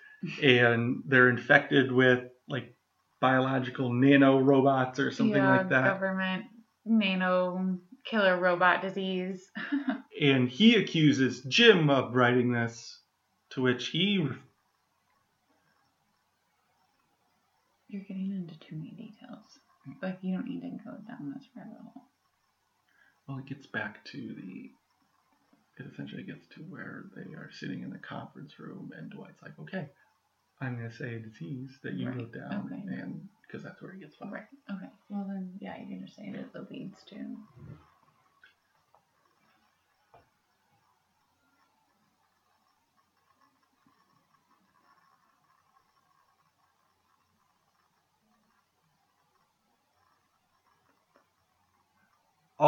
and 0.41 1.03
they're 1.05 1.29
infected 1.29 1.91
with 1.91 2.23
like 2.47 2.73
biological 3.19 3.91
nano 3.91 4.39
robots 4.39 4.99
or 4.99 5.11
something 5.11 5.35
yeah, 5.35 5.57
like 5.57 5.69
that. 5.69 5.85
Government 5.85 6.45
nano 6.85 7.77
killer 8.05 8.37
robot 8.37 8.81
disease. 8.81 9.49
And 10.19 10.49
he 10.49 10.75
accuses 10.77 11.43
Jim 11.43 11.91
of 11.91 12.15
writing 12.15 12.51
this, 12.51 12.99
to 13.51 13.61
which 13.61 13.89
he 13.89 14.27
You're 17.87 18.01
getting 18.01 18.31
into 18.31 18.57
too 18.57 18.77
many 18.77 18.89
details. 18.89 19.59
Like 20.01 20.19
you 20.21 20.35
don't 20.35 20.47
need 20.47 20.61
to 20.61 20.69
go 20.83 20.91
down 21.07 21.33
this 21.35 21.47
rabbit 21.55 21.77
hole. 21.81 22.03
well, 23.27 23.37
it 23.39 23.45
gets 23.45 23.67
back 23.67 24.03
to 24.05 24.17
the 24.17 24.71
it 25.79 25.85
essentially 25.93 26.23
gets 26.23 26.47
to 26.55 26.61
where 26.61 27.05
they 27.15 27.33
are 27.35 27.51
sitting 27.51 27.83
in 27.83 27.91
the 27.91 27.99
conference 27.99 28.57
room, 28.59 28.91
and 28.97 29.11
Dwight's 29.11 29.41
like, 29.43 29.57
"Okay, 29.59 29.87
I'm 30.59 30.75
going 30.77 30.89
to 30.89 30.95
say 30.95 31.15
a 31.15 31.19
disease 31.19 31.77
that 31.83 31.93
you 31.93 32.07
Right, 32.07 32.17
wrote 32.17 32.33
down, 32.33 32.65
okay. 32.73 32.99
and 33.01 33.29
because 33.45 33.63
that's 33.63 33.79
where 33.81 33.93
he 33.93 33.99
gets 33.99 34.15
fired." 34.15 34.33
Right. 34.33 34.47
Okay. 34.71 34.89
Well 35.09 35.25
then, 35.29 35.53
yeah, 35.61 35.77
you 35.79 35.87
can 35.87 36.05
just 36.05 36.17
say 36.17 36.23
it 36.27 36.35
as 36.35 36.51
the 36.51 36.65
leads 36.69 37.03
too. 37.03 37.37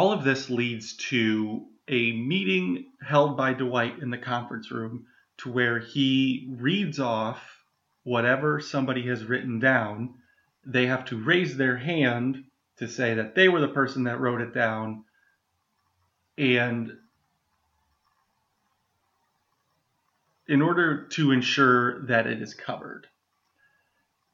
All 0.00 0.12
of 0.12 0.24
this 0.24 0.48
leads 0.48 0.94
to 0.94 1.66
a 1.86 2.12
meeting 2.12 2.86
held 3.06 3.36
by 3.36 3.52
Dwight 3.52 3.98
in 3.98 4.08
the 4.08 4.16
conference 4.16 4.70
room 4.70 5.04
to 5.36 5.52
where 5.52 5.78
he 5.78 6.48
reads 6.56 6.98
off 6.98 7.62
whatever 8.02 8.60
somebody 8.60 9.06
has 9.06 9.26
written 9.26 9.58
down. 9.58 10.14
They 10.64 10.86
have 10.86 11.04
to 11.06 11.22
raise 11.22 11.54
their 11.54 11.76
hand 11.76 12.44
to 12.78 12.88
say 12.88 13.12
that 13.12 13.34
they 13.34 13.50
were 13.50 13.60
the 13.60 13.68
person 13.68 14.04
that 14.04 14.20
wrote 14.20 14.40
it 14.40 14.54
down. 14.54 15.04
And 16.38 16.96
in 20.48 20.62
order 20.62 21.08
to 21.08 21.30
ensure 21.30 22.06
that 22.06 22.26
it 22.26 22.40
is 22.40 22.54
covered. 22.54 23.06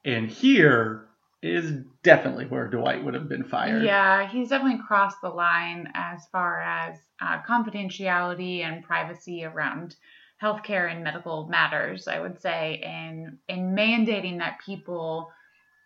And 0.05 0.31
here 0.31 1.09
is 1.43 1.85
definitely 2.03 2.47
where 2.47 2.69
Dwight 2.69 3.05
would 3.05 3.15
have 3.15 3.29
been 3.29 3.45
fired. 3.45 3.85
Yeah, 3.85 4.29
he's 4.29 4.49
definitely 4.49 4.83
crossed 4.87 5.21
the 5.23 5.29
line 5.29 5.89
as 5.95 6.27
far 6.33 6.61
as 6.61 6.97
uh, 7.21 7.43
confidentiality 7.43 8.61
and 8.65 8.83
privacy 8.83 9.45
around 9.45 9.97
healthcare 10.43 10.91
and 10.91 11.05
medical 11.05 11.47
matters. 11.49 12.09
I 12.09 12.21
would 12.21 12.41
say, 12.41 12.81
in 12.83 13.39
in 13.49 13.75
mandating 13.75 14.39
that 14.39 14.59
people 14.65 15.31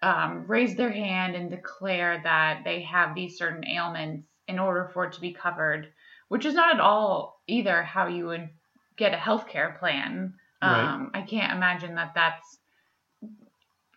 um, 0.02 0.44
raise 0.46 0.76
their 0.76 0.92
hand 0.92 1.34
and 1.34 1.50
declare 1.50 2.20
that 2.22 2.62
they 2.64 2.82
have 2.82 3.14
these 3.14 3.36
certain 3.36 3.66
ailments 3.66 4.26
in 4.48 4.58
order 4.58 4.90
for 4.92 5.04
it 5.04 5.12
to 5.12 5.20
be 5.20 5.32
covered, 5.32 5.88
which 6.28 6.44
is 6.44 6.54
not 6.54 6.74
at 6.74 6.80
all 6.80 7.40
either 7.46 7.82
how 7.82 8.06
you 8.06 8.26
would 8.26 8.48
get 8.96 9.14
a 9.14 9.16
healthcare 9.16 9.78
plan. 9.78 10.34
Right. 10.62 10.80
Um, 10.80 11.10
I 11.14 11.22
can't 11.22 11.52
imagine 11.52 11.94
that 11.94 12.12
that's 12.14 12.58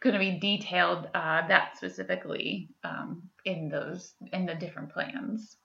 going 0.04 0.14
to 0.14 0.20
be 0.20 0.40
detailed 0.40 1.08
uh, 1.16 1.48
that 1.48 1.78
specifically 1.78 2.70
um, 2.84 3.24
in 3.46 3.70
those 3.70 4.14
in 4.34 4.46
the 4.46 4.56
different 4.56 4.90
plans. 4.92 5.58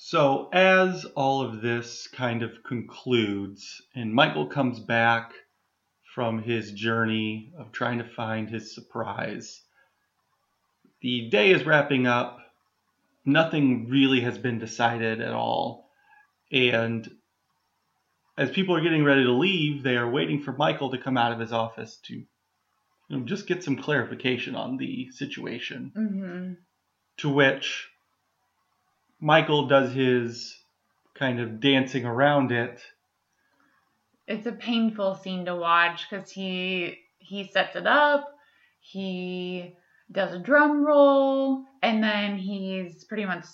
So, 0.00 0.48
as 0.52 1.04
all 1.16 1.42
of 1.42 1.60
this 1.60 2.06
kind 2.06 2.44
of 2.44 2.62
concludes, 2.62 3.82
and 3.96 4.14
Michael 4.14 4.46
comes 4.46 4.78
back 4.78 5.32
from 6.14 6.40
his 6.40 6.70
journey 6.70 7.52
of 7.58 7.72
trying 7.72 7.98
to 7.98 8.04
find 8.04 8.48
his 8.48 8.72
surprise, 8.72 9.60
the 11.00 11.28
day 11.30 11.50
is 11.50 11.66
wrapping 11.66 12.06
up. 12.06 12.38
Nothing 13.24 13.88
really 13.88 14.20
has 14.20 14.38
been 14.38 14.60
decided 14.60 15.20
at 15.20 15.34
all. 15.34 15.90
And 16.52 17.10
as 18.38 18.52
people 18.52 18.76
are 18.76 18.80
getting 18.80 19.02
ready 19.02 19.24
to 19.24 19.32
leave, 19.32 19.82
they 19.82 19.96
are 19.96 20.08
waiting 20.08 20.44
for 20.44 20.52
Michael 20.52 20.92
to 20.92 20.98
come 20.98 21.16
out 21.16 21.32
of 21.32 21.40
his 21.40 21.52
office 21.52 21.98
to 22.04 22.14
you 22.14 22.26
know, 23.10 23.24
just 23.24 23.48
get 23.48 23.64
some 23.64 23.76
clarification 23.76 24.54
on 24.54 24.76
the 24.76 25.10
situation. 25.10 25.92
Mm-hmm. 25.96 26.52
To 27.16 27.28
which 27.28 27.88
Michael 29.20 29.66
does 29.66 29.92
his 29.92 30.56
kind 31.14 31.40
of 31.40 31.60
dancing 31.60 32.04
around 32.04 32.52
it. 32.52 32.80
It's 34.26 34.46
a 34.46 34.52
painful 34.52 35.14
scene 35.16 35.44
to 35.46 35.56
watch 35.56 36.06
because 36.08 36.30
he 36.30 36.98
he 37.18 37.44
sets 37.44 37.76
it 37.76 37.86
up, 37.86 38.28
he 38.80 39.74
does 40.10 40.32
a 40.34 40.38
drum 40.38 40.84
roll, 40.84 41.64
and 41.82 42.02
then 42.02 42.38
he's 42.38 43.04
pretty 43.04 43.24
much 43.26 43.44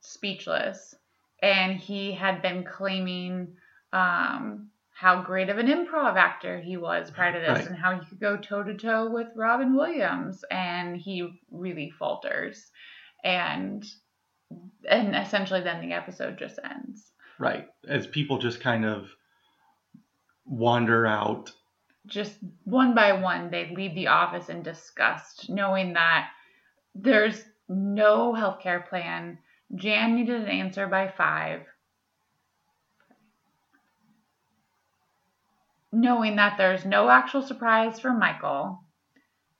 speechless. 0.00 0.94
And 1.42 1.76
he 1.76 2.12
had 2.12 2.42
been 2.42 2.64
claiming 2.64 3.56
um, 3.92 4.68
how 4.92 5.22
great 5.22 5.50
of 5.50 5.58
an 5.58 5.66
improv 5.66 6.16
actor 6.16 6.58
he 6.60 6.76
was 6.76 7.10
prior 7.10 7.32
to 7.32 7.38
this, 7.40 7.48
Right. 7.60 7.66
and 7.66 7.76
how 7.76 7.98
he 7.98 8.06
could 8.06 8.20
go 8.20 8.36
toe 8.36 8.62
to 8.62 8.74
toe 8.76 9.10
with 9.10 9.28
Robin 9.34 9.74
Williams, 9.74 10.44
and 10.50 10.96
he 10.96 11.40
really 11.50 11.90
falters, 11.90 12.70
and 13.24 13.84
and 14.88 15.14
essentially 15.14 15.60
then 15.60 15.80
the 15.80 15.94
episode 15.94 16.38
just 16.38 16.58
ends. 16.64 17.12
Right. 17.38 17.68
As 17.88 18.06
people 18.06 18.38
just 18.38 18.60
kind 18.60 18.84
of 18.84 19.08
wander 20.46 21.06
out. 21.06 21.50
just 22.06 22.36
one 22.64 22.94
by 22.94 23.12
one 23.12 23.50
they 23.50 23.72
leave 23.74 23.94
the 23.94 24.08
office 24.08 24.48
in 24.50 24.62
disgust 24.62 25.48
knowing 25.48 25.94
that 25.94 26.28
there's 26.94 27.42
no 27.68 28.34
healthcare 28.34 28.86
plan 28.86 29.38
jan 29.74 30.14
needed 30.14 30.42
an 30.42 30.48
answer 30.48 30.86
by 30.86 31.08
five 31.08 31.62
knowing 35.92 36.36
that 36.36 36.58
there's 36.58 36.84
no 36.84 37.08
actual 37.08 37.40
surprise 37.40 37.98
for 37.98 38.12
michael 38.12 38.78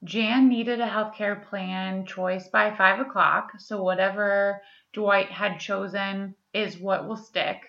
jan 0.04 0.48
needed 0.48 0.80
a 0.80 0.86
healthcare 0.86 1.42
plan 1.48 2.04
choice 2.06 2.48
by 2.48 2.74
five 2.76 3.00
o'clock 3.00 3.52
so 3.58 3.82
whatever 3.82 4.60
dwight 4.92 5.30
had 5.30 5.58
chosen 5.58 6.34
is 6.52 6.78
what 6.78 7.08
will 7.08 7.16
stick 7.16 7.62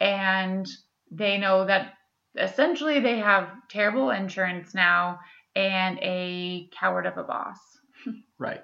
and 0.00 0.66
they 1.10 1.38
know 1.38 1.64
that 1.66 1.94
essentially 2.36 3.00
they 3.00 3.18
have 3.18 3.48
terrible 3.70 4.10
insurance 4.10 4.74
now 4.74 5.20
and 5.54 5.98
a 6.00 6.68
coward 6.78 7.06
of 7.06 7.16
a 7.16 7.24
boss. 7.24 7.58
Right. 8.36 8.62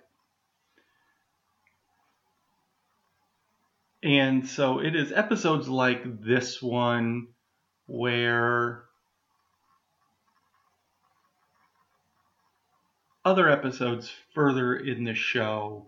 And 4.03 4.49
so 4.49 4.81
it 4.81 4.97
is 4.97 5.13
episodes 5.13 5.69
like 5.69 6.03
this 6.23 6.61
one 6.61 7.29
where 7.87 8.85
other 13.25 13.49
episodes 13.49 14.11
further 14.35 14.77
in 14.77 15.05
the 15.05 15.15
show 15.15 15.87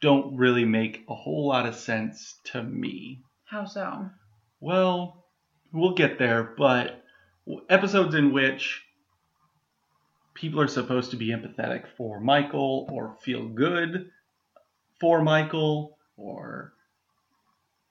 don't 0.00 0.36
really 0.36 0.64
make 0.64 1.04
a 1.08 1.14
whole 1.14 1.48
lot 1.48 1.66
of 1.66 1.74
sense 1.74 2.38
to 2.44 2.62
me. 2.62 3.22
How 3.44 3.64
so? 3.64 4.10
Well, 4.60 5.24
we'll 5.72 5.94
get 5.94 6.18
there, 6.18 6.54
but 6.56 7.02
episodes 7.68 8.14
in 8.14 8.32
which 8.32 8.82
people 10.34 10.60
are 10.60 10.68
supposed 10.68 11.10
to 11.10 11.16
be 11.16 11.28
empathetic 11.28 11.84
for 11.96 12.20
Michael 12.20 12.88
or 12.90 13.16
feel 13.22 13.48
good 13.48 14.10
for 15.00 15.22
Michael 15.22 15.98
or 16.16 16.72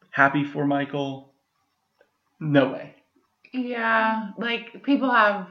happy 0.10 0.44
for 0.44 0.66
Michael. 0.66 1.34
No 2.40 2.72
way. 2.72 2.96
Yeah, 3.54 4.32
like 4.38 4.84
people 4.84 5.12
have 5.12 5.48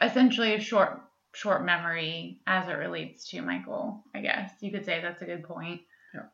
essentially 0.00 0.54
a 0.54 0.60
short 0.60 1.01
short 1.32 1.64
memory 1.64 2.38
as 2.46 2.68
it 2.68 2.74
relates 2.74 3.28
to 3.30 3.42
Michael, 3.42 4.04
I 4.14 4.20
guess. 4.20 4.50
You 4.60 4.70
could 4.70 4.84
say 4.84 5.00
that's 5.00 5.22
a 5.22 5.26
good 5.26 5.44
point. 5.44 5.80
Yeah. 6.14 6.26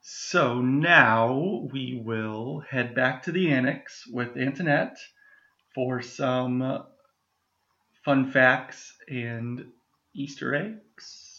So 0.00 0.60
now 0.60 1.68
we 1.72 2.00
will 2.02 2.60
head 2.60 2.94
back 2.94 3.24
to 3.24 3.32
the 3.32 3.50
annex 3.50 4.06
with 4.06 4.36
Antoinette 4.36 4.98
for 5.74 6.00
some 6.00 6.84
fun 8.04 8.30
facts 8.30 8.94
and 9.08 9.66
Easter 10.14 10.54
eggs. 10.54 11.34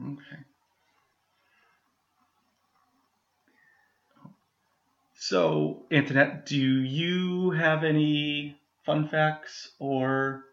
Okay. 0.00 0.42
So, 5.26 5.86
Antoinette, 5.90 6.44
do 6.44 6.60
you 6.60 7.50
have 7.52 7.82
any 7.82 8.58
fun 8.84 9.08
facts 9.08 9.72
or 9.78 10.44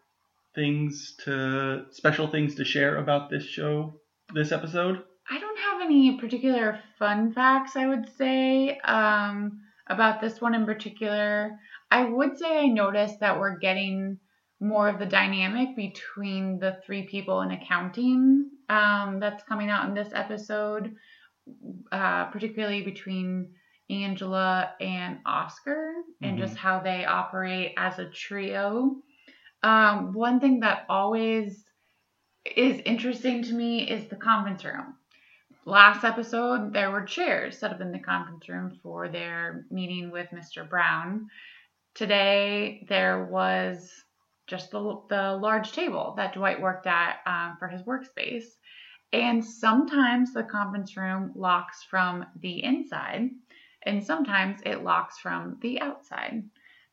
things 0.54 1.14
to 1.24 1.84
special 1.90 2.26
things 2.26 2.54
to 2.54 2.64
share 2.64 2.96
about 2.96 3.28
this 3.28 3.44
show, 3.44 4.00
this 4.32 4.50
episode? 4.50 5.02
I 5.28 5.38
don't 5.38 5.58
have 5.58 5.82
any 5.82 6.18
particular 6.18 6.80
fun 6.98 7.34
facts, 7.34 7.76
I 7.76 7.86
would 7.86 8.16
say. 8.16 8.78
Um, 8.78 9.60
about 9.88 10.22
this 10.22 10.40
one 10.40 10.54
in 10.54 10.64
particular. 10.64 11.58
I 11.90 12.04
would 12.04 12.38
say 12.38 12.60
I 12.60 12.68
noticed 12.68 13.20
that 13.20 13.38
we're 13.38 13.58
getting 13.58 14.16
more 14.58 14.88
of 14.88 14.98
the 14.98 15.04
dynamic 15.04 15.76
between 15.76 16.58
the 16.58 16.78
three 16.86 17.02
people 17.02 17.42
in 17.42 17.50
accounting 17.50 18.48
um, 18.70 19.18
that's 19.20 19.44
coming 19.44 19.68
out 19.68 19.86
in 19.86 19.92
this 19.92 20.14
episode, 20.14 20.94
uh, 21.90 22.24
particularly 22.26 22.80
between 22.80 23.50
Angela 23.90 24.74
and 24.80 25.18
Oscar, 25.26 25.94
and 26.22 26.36
Mhm. 26.36 26.40
just 26.40 26.56
how 26.56 26.80
they 26.80 27.04
operate 27.04 27.74
as 27.76 27.98
a 27.98 28.08
trio. 28.08 28.96
Um, 29.62 30.12
one 30.12 30.40
thing 30.40 30.60
that 30.60 30.86
always 30.88 31.64
is 32.44 32.80
interesting 32.84 33.42
to 33.44 33.54
me 33.54 33.88
is 33.88 34.08
the 34.08 34.16
conference 34.16 34.64
room. 34.64 34.96
Last 35.64 36.04
episode, 36.04 36.72
there 36.72 36.90
were 36.90 37.04
chairs 37.04 37.58
set 37.58 37.72
up 37.72 37.80
in 37.80 37.92
the 37.92 37.98
conference 38.00 38.48
room 38.48 38.80
for 38.82 39.08
their 39.08 39.66
meeting 39.70 40.10
with 40.10 40.28
Mr. 40.30 40.68
Brown. 40.68 41.28
Today, 41.94 42.84
there 42.88 43.24
was 43.26 44.04
just 44.48 44.72
the, 44.72 45.00
the 45.08 45.36
large 45.36 45.72
table 45.72 46.14
that 46.16 46.34
Dwight 46.34 46.60
worked 46.60 46.86
at 46.88 47.18
um, 47.26 47.56
for 47.58 47.68
his 47.68 47.82
workspace. 47.82 48.44
And 49.12 49.44
sometimes 49.44 50.32
the 50.32 50.42
conference 50.42 50.96
room 50.96 51.32
locks 51.36 51.84
from 51.84 52.24
the 52.40 52.64
inside, 52.64 53.30
and 53.84 54.04
sometimes 54.04 54.60
it 54.64 54.84
locks 54.84 55.18
from 55.18 55.58
the 55.60 55.80
outside, 55.80 56.42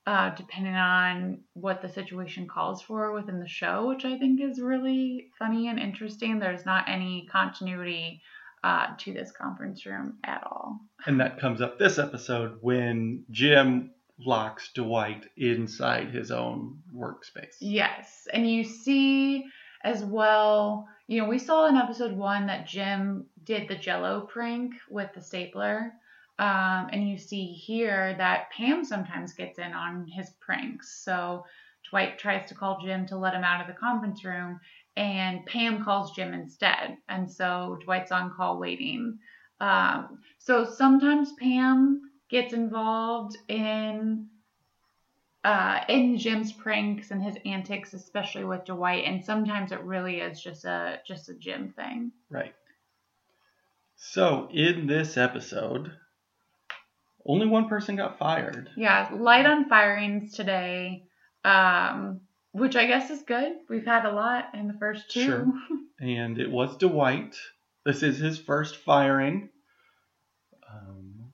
uh, 0.06 0.32
depending 0.36 0.76
on 0.76 1.40
what 1.54 1.82
the 1.82 1.90
situation 1.90 2.48
calls 2.48 2.82
for 2.82 3.12
within 3.12 3.40
the 3.40 3.48
show, 3.48 3.88
which 3.88 4.06
I 4.06 4.18
think 4.18 4.42
is 4.42 4.60
really 4.60 5.28
funny 5.38 5.68
and 5.68 5.80
interesting. 5.80 6.40
There's 6.40 6.66
not 6.66 6.90
any 6.90 7.28
continuity 7.32 8.22
uh, 8.64 8.88
to 8.98 9.14
this 9.14 9.32
conference 9.32 9.86
room 9.86 10.18
at 10.24 10.44
all. 10.44 10.80
And 11.06 11.20
that 11.20 11.40
comes 11.40 11.62
up 11.62 11.80
this 11.80 11.98
episode 11.98 12.58
when 12.62 13.24
Jim 13.32 13.92
locks 14.26 14.72
Dwight 14.74 15.26
inside 15.38 16.10
his 16.10 16.32
own 16.32 16.80
workspace. 16.94 17.56
Yes, 17.62 18.28
and 18.34 18.50
you 18.50 18.64
see 18.64 19.46
as 19.84 20.04
well, 20.04 20.88
you 21.08 21.22
know, 21.22 21.30
we 21.30 21.40
saw 21.40 21.68
in 21.68 21.78
episode 21.78 22.12
one 22.12 22.48
that 22.48 22.68
Jim 22.68 23.26
did 23.44 23.68
the 23.68 23.76
jello 23.76 24.22
prank 24.22 24.74
with 24.90 25.10
the 25.14 25.22
stapler. 25.22 25.94
Um, 26.40 26.88
and 26.94 27.10
you 27.10 27.18
see 27.18 27.48
here 27.48 28.16
that 28.18 28.50
Pam 28.52 28.86
sometimes 28.86 29.34
gets 29.34 29.60
in 29.60 29.74
on 29.74 30.08
his 30.08 30.30
pranks. 30.40 31.04
So 31.04 31.46
Dwight 31.90 32.18
tries 32.18 32.48
to 32.48 32.56
call 32.56 32.80
Jim 32.82 33.06
to 33.08 33.18
let 33.18 33.34
him 33.34 33.44
out 33.44 33.60
of 33.60 33.68
the 33.68 33.74
conference 33.74 34.24
room, 34.24 34.62
and 34.96 35.46
Pam 35.46 35.84
calls 35.84 36.16
Jim 36.16 36.34
instead. 36.34 36.98
And 37.10 37.30
so 37.30 37.78
Dwight's 37.84 38.14
on 38.14 38.34
call 38.34 38.58
waiting. 38.58 39.20
Um, 39.60 40.20
so 40.38 40.64
sometimes 40.64 41.34
Pam 41.34 42.10
gets 42.30 42.54
involved 42.54 43.38
in 43.50 44.28
uh, 45.44 45.82
in 45.90 46.18
Jim's 46.18 46.54
pranks 46.54 47.12
and 47.12 47.22
his 47.22 47.36
antics, 47.46 47.94
especially 47.94 48.46
with 48.46 48.64
Dwight, 48.64 49.04
and 49.06 49.24
sometimes 49.24 49.74
it 49.74 49.82
really 49.82 50.22
is 50.22 50.42
just 50.42 50.64
a 50.64 51.00
just 51.06 51.28
a 51.28 51.34
Jim 51.34 51.74
thing. 51.76 52.14
Right. 52.30 52.54
So 53.98 54.48
in 54.54 54.88
this 54.88 55.18
episode, 55.18 55.92
only 57.26 57.48
one 57.48 57.68
person 57.68 57.96
got 57.96 58.18
fired. 58.18 58.70
Yeah, 58.76 59.10
light 59.14 59.46
on 59.46 59.68
firings 59.70 60.34
today, 60.34 61.04
um, 61.44 62.22
which 62.52 62.76
I 62.76 62.88
guess 62.88 63.10
is 63.10 63.24
good. 63.24 63.54
We've 63.70 63.86
had 63.86 64.06
a 64.06 64.12
lot 64.12 64.50
in 64.54 64.68
the 64.68 64.74
first 64.74 65.12
two. 65.12 65.26
Sure. 65.26 65.48
and 66.00 66.40
it 66.40 66.50
was 66.50 66.78
Dwight. 66.78 67.36
This 67.86 68.04
is 68.04 68.18
his 68.18 68.38
first 68.38 68.78
firing. 68.78 69.50
Um, 70.70 71.32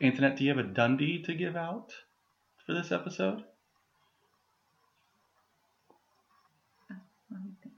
Antoinette, 0.00 0.36
do 0.36 0.44
you 0.44 0.54
have 0.54 0.64
a 0.64 0.68
Dundie 0.68 1.24
to 1.24 1.34
give 1.34 1.56
out 1.56 1.92
for 2.66 2.74
this 2.74 2.92
episode? 2.92 3.44
Let 7.30 7.42
me 7.42 7.50
think. 7.62 7.74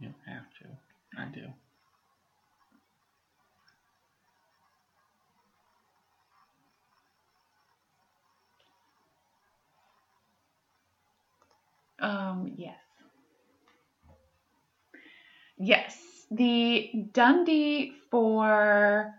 You 0.00 0.08
don't 0.08 0.34
have 0.34 0.50
to. 0.60 1.20
I 1.20 1.26
do. 1.26 1.52
Um, 12.04 12.52
yes. 12.56 12.76
Yes, 15.58 16.26
the 16.30 16.90
Dundie 17.12 17.94
for 18.10 19.14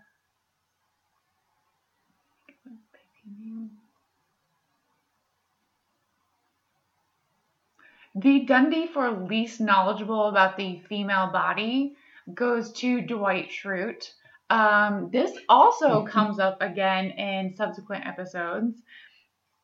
the 8.14 8.46
Dundie 8.46 8.86
for 8.88 9.10
least 9.10 9.60
knowledgeable 9.60 10.28
about 10.28 10.56
the 10.56 10.78
female 10.88 11.28
body 11.28 11.96
goes 12.34 12.72
to 12.74 13.00
Dwight 13.02 13.50
Schrute. 13.50 14.12
Um, 14.50 15.10
this 15.10 15.36
also 15.48 16.04
comes 16.06 16.38
up 16.38 16.62
again 16.62 17.10
in 17.10 17.54
subsequent 17.56 18.06
episodes. 18.06 18.82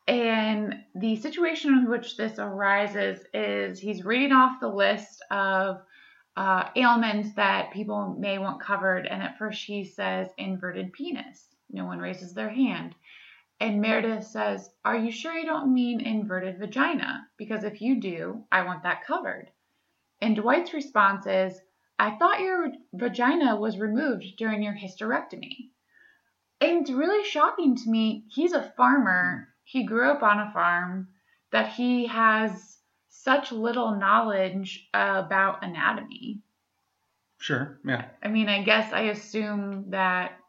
And 0.07 0.83
the 0.95 1.15
situation 1.15 1.73
in 1.73 1.89
which 1.89 2.17
this 2.17 2.37
arises 2.37 3.23
is 3.33 3.79
he's 3.79 4.03
reading 4.03 4.33
off 4.33 4.59
the 4.59 4.67
list 4.67 5.23
of 5.31 5.81
uh, 6.35 6.69
ailments 6.75 7.33
that 7.35 7.71
people 7.71 8.15
may 8.19 8.37
want 8.37 8.61
covered. 8.61 9.05
And 9.05 9.23
at 9.23 9.37
first 9.37 9.63
he 9.63 9.85
says 9.85 10.27
inverted 10.37 10.91
penis. 10.91 11.55
No 11.71 11.85
one 11.85 11.99
raises 11.99 12.33
their 12.33 12.49
hand. 12.49 12.95
And 13.59 13.79
Meredith 13.79 14.25
says, 14.25 14.69
Are 14.83 14.97
you 14.97 15.09
sure 15.09 15.33
you 15.33 15.45
don't 15.45 15.73
mean 15.73 16.01
inverted 16.01 16.59
vagina? 16.59 17.27
Because 17.37 17.63
if 17.63 17.81
you 17.81 18.01
do, 18.01 18.43
I 18.51 18.63
want 18.63 18.83
that 18.83 19.05
covered. 19.05 19.51
And 20.21 20.35
Dwight's 20.35 20.73
response 20.73 21.25
is, 21.27 21.61
I 21.97 22.17
thought 22.17 22.41
your 22.41 22.73
vagina 22.93 23.55
was 23.55 23.79
removed 23.79 24.35
during 24.37 24.63
your 24.63 24.73
hysterectomy. 24.73 25.69
And 26.59 26.81
it's 26.81 26.91
really 26.91 27.23
shocking 27.23 27.75
to 27.77 27.89
me. 27.89 28.25
He's 28.27 28.51
a 28.51 28.73
farmer. 28.75 29.52
He 29.63 29.85
grew 29.85 30.11
up 30.11 30.23
on 30.23 30.39
a 30.39 30.51
farm. 30.53 31.07
That 31.51 31.69
he 31.73 32.07
has 32.07 32.77
such 33.09 33.51
little 33.51 33.95
knowledge 33.95 34.87
about 34.93 35.63
anatomy. 35.63 36.41
Sure, 37.37 37.79
yeah. 37.85 38.05
I 38.23 38.27
mean, 38.29 38.49
I 38.49 38.63
guess 38.63 38.91
I 38.91 39.01
assume 39.01 39.91
that 39.91 40.39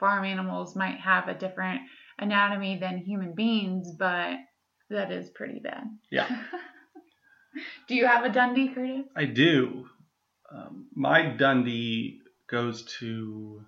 farm 0.00 0.24
animals 0.24 0.74
might 0.74 0.98
have 0.98 1.28
a 1.28 1.34
different 1.34 1.82
anatomy 2.18 2.78
than 2.78 2.98
human 2.98 3.34
beings, 3.34 3.92
but 3.98 4.36
that 4.90 5.12
is 5.12 5.30
pretty 5.30 5.60
bad. 5.60 5.84
Yeah. 6.10 6.26
Do 7.88 7.94
you 7.94 8.06
have 8.06 8.24
a 8.24 8.30
Dundie, 8.30 8.74
Curtis? 8.74 9.06
I 9.14 9.26
do. 9.26 9.86
Um, 10.50 10.86
my 10.94 11.22
Dundie 11.22 12.18
goes 12.48 12.84
to. 12.98 13.64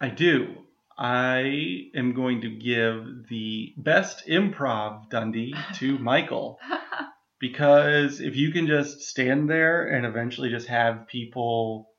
I 0.00 0.08
do. 0.08 0.54
I 0.96 1.90
am 1.94 2.14
going 2.14 2.40
to 2.42 2.50
give 2.50 3.28
the 3.28 3.72
best 3.76 4.26
improv 4.26 5.10
Dundie 5.10 5.54
to 5.74 5.98
Michael 6.00 6.58
because 7.40 8.20
if 8.20 8.36
you 8.36 8.52
can 8.52 8.66
just 8.66 9.00
stand 9.00 9.48
there 9.48 9.88
and 9.88 10.06
eventually 10.06 10.50
just 10.50 10.68
have 10.68 11.06
people 11.08 11.90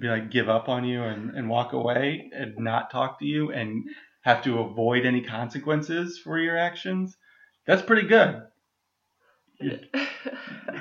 be 0.00 0.08
like 0.08 0.30
give 0.30 0.48
up 0.48 0.68
on 0.68 0.84
you 0.84 1.02
and, 1.02 1.30
and 1.36 1.48
walk 1.48 1.72
away 1.72 2.30
and 2.34 2.56
not 2.58 2.90
talk 2.90 3.18
to 3.18 3.26
you 3.26 3.52
and 3.52 3.84
have 4.22 4.42
to 4.42 4.60
avoid 4.60 5.04
any 5.04 5.20
consequences 5.20 6.18
for 6.18 6.38
your 6.38 6.56
actions, 6.56 7.16
that's 7.66 7.82
pretty 7.82 8.08
good. 8.08 8.42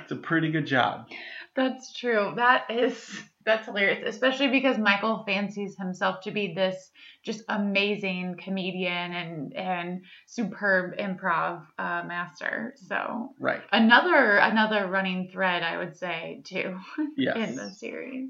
It's 0.03 0.11
a 0.11 0.17
pretty 0.17 0.51
good 0.51 0.65
job. 0.65 1.07
That's 1.55 1.93
true. 1.93 2.33
That 2.35 2.71
is 2.71 3.09
that's 3.45 3.65
hilarious, 3.65 4.03
especially 4.05 4.47
because 4.47 4.77
Michael 4.77 5.23
fancies 5.27 5.75
himself 5.77 6.21
to 6.21 6.31
be 6.31 6.53
this 6.53 6.91
just 7.23 7.43
amazing 7.49 8.37
comedian 8.41 9.13
and 9.13 9.53
and 9.55 10.01
superb 10.27 10.97
improv 10.97 11.65
uh, 11.77 12.03
master. 12.07 12.73
So 12.87 13.35
Right. 13.39 13.61
another 13.71 14.37
another 14.37 14.87
running 14.87 15.29
thread, 15.31 15.61
I 15.63 15.77
would 15.77 15.95
say, 15.97 16.41
too. 16.45 16.79
Yes. 17.17 17.35
in 17.49 17.55
the 17.55 17.69
series. 17.71 18.29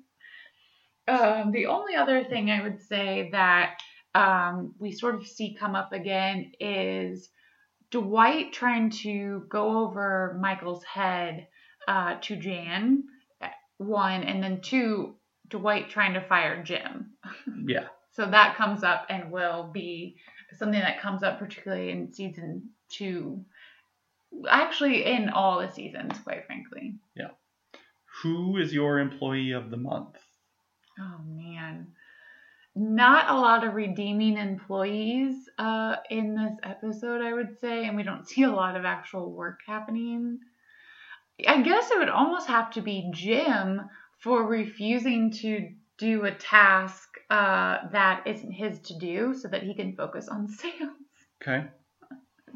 Um, 1.07 1.51
the 1.51 1.67
only 1.67 1.95
other 1.95 2.23
thing 2.23 2.49
I 2.49 2.62
would 2.63 2.81
say 2.81 3.29
that 3.31 3.77
um, 4.15 4.73
we 4.79 4.91
sort 4.91 5.15
of 5.15 5.27
see 5.27 5.55
come 5.59 5.75
up 5.75 5.91
again 5.91 6.51
is 6.59 7.29
Dwight 7.91 8.53
trying 8.53 8.89
to 9.01 9.45
go 9.49 9.86
over 9.86 10.38
Michael's 10.41 10.83
head 10.83 11.47
uh, 11.88 12.15
to 12.22 12.36
Jan, 12.36 13.04
one, 13.78 14.24
and 14.24 14.41
then 14.41 14.62
two, 14.62 15.15
Dwight 15.50 15.89
trying 15.89 16.13
to 16.13 16.22
fire 16.22 16.63
Jim. 16.63 17.12
Yeah. 17.65 17.88
So 18.12 18.28
that 18.30 18.58
comes 18.58 18.84
up 18.84 19.08
and 19.10 19.32
will 19.32 19.72
be 19.74 20.17
something 20.58 20.80
that 20.80 21.02
comes 21.02 21.24
up 21.24 21.39
particularly 21.39 21.89
in 21.89 22.12
season 22.13 22.69
two. 22.89 23.43
Actually, 24.48 25.06
in 25.06 25.30
all 25.30 25.60
the 25.60 25.72
seasons, 25.72 26.19
quite 26.19 26.46
frankly. 26.46 26.96
Yeah. 27.15 27.30
Who 28.22 28.58
is 28.58 28.72
your 28.74 29.00
employee 29.00 29.52
of 29.52 29.72
the 29.72 29.78
month? 29.78 30.17
Oh 31.00 31.22
man. 31.26 31.88
Not 32.76 33.30
a 33.30 33.39
lot 33.39 33.65
of 33.65 33.74
redeeming 33.74 34.38
employees 34.38 35.50
uh, 35.58 35.98
in 36.10 36.36
this 36.36 36.58
episode, 36.63 37.22
I 37.22 37.34
would 37.34 37.60
say, 37.60 37.86
and 37.86 37.96
we 37.96 38.04
don't 38.04 38.28
see 38.28 38.43
a 38.43 38.52
lot 38.52 38.76
of 38.76 38.86
actual 38.86 39.32
work 39.32 39.62
happening. 39.65 40.39
I 41.48 41.62
guess 41.62 41.91
it 41.91 41.98
would 41.98 42.10
almost 42.10 42.48
have 42.48 42.72
to 42.72 42.82
be 42.82 43.10
Jim 43.13 43.82
for 44.19 44.46
refusing 44.46 45.32
to 45.32 45.69
do 45.98 46.26
a 46.26 46.32
task 46.32 47.10
uh, 47.30 47.89
that 47.91 48.24
isn't 48.26 48.52
his 48.52 48.80
to 48.80 48.98
do 48.98 49.34
so 49.34 49.48
that 49.48 49.63
he 49.63 49.74
can 49.74 49.96
focus 49.96 50.28
on 50.28 50.48
sales. 50.50 50.91
Okay. 51.41 51.65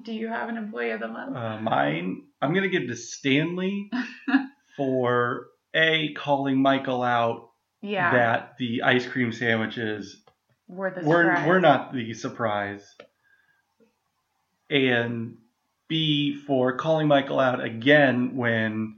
Do 0.04 0.14
you 0.14 0.28
have 0.28 0.50
an 0.50 0.58
employee 0.58 0.92
of 0.92 1.00
the 1.00 1.08
month? 1.08 1.36
Uh, 1.36 1.60
mine, 1.60 2.24
I'm 2.42 2.54
going 2.54 2.70
to 2.70 2.80
give 2.80 2.88
to 2.88 2.96
Stanley 2.96 3.90
for 4.78 5.48
A, 5.74 6.14
calling 6.14 6.62
Michael 6.62 7.02
out 7.04 7.50
yeah, 7.82 8.12
that 8.14 8.58
the 8.58 8.84
ice 8.84 9.06
cream 9.06 9.32
sandwiches 9.32 10.24
we're 10.68 10.92
the 10.92 11.08
we're, 11.08 11.24
surprise. 11.24 11.48
we're 11.48 11.60
not 11.60 11.94
the 11.94 12.14
surprise. 12.14 12.96
And 14.70 15.38
B, 15.88 16.36
for 16.36 16.76
calling 16.78 17.08
Michael 17.08 17.40
out 17.40 17.64
again 17.64 18.36
when 18.36 18.98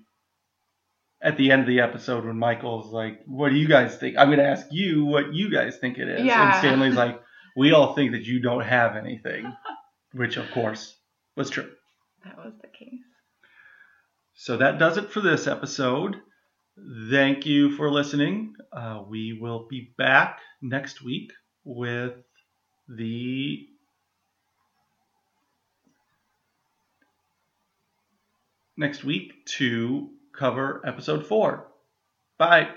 at 1.21 1.37
the 1.37 1.51
end 1.51 1.61
of 1.61 1.67
the 1.67 1.81
episode 1.81 2.25
when 2.25 2.37
Michael's 2.37 2.91
like, 2.91 3.21
What 3.25 3.49
do 3.49 3.55
you 3.55 3.67
guys 3.67 3.97
think? 3.97 4.17
I'm 4.17 4.27
going 4.27 4.39
to 4.39 4.47
ask 4.47 4.67
you 4.71 5.05
what 5.05 5.33
you 5.33 5.51
guys 5.51 5.77
think 5.77 5.97
it 5.97 6.07
is. 6.07 6.25
Yeah. 6.25 6.51
And 6.51 6.59
Stanley's 6.59 6.95
like, 6.95 7.21
We 7.55 7.73
all 7.73 7.93
think 7.93 8.11
that 8.13 8.23
you 8.23 8.41
don't 8.41 8.63
have 8.63 8.95
anything, 8.95 9.53
which 10.13 10.37
of 10.37 10.49
course 10.51 10.95
was 11.35 11.49
true. 11.49 11.69
That 12.23 12.37
was 12.37 12.53
the 12.61 12.67
case. 12.67 12.99
So 14.33 14.57
that 14.57 14.79
does 14.79 14.97
it 14.97 15.11
for 15.11 15.21
this 15.21 15.47
episode. 15.47 16.15
Thank 17.09 17.45
you 17.45 17.75
for 17.75 17.91
listening. 17.91 18.53
Uh, 18.71 19.03
we 19.07 19.37
will 19.39 19.67
be 19.69 19.93
back 19.97 20.39
next 20.61 21.03
week 21.03 21.31
with 21.65 22.13
the 22.87 23.67
next 28.79 29.03
week 29.03 29.45
to 29.45 30.09
cover 30.33 30.81
episode 30.85 31.25
four. 31.25 31.67
Bye. 32.37 32.69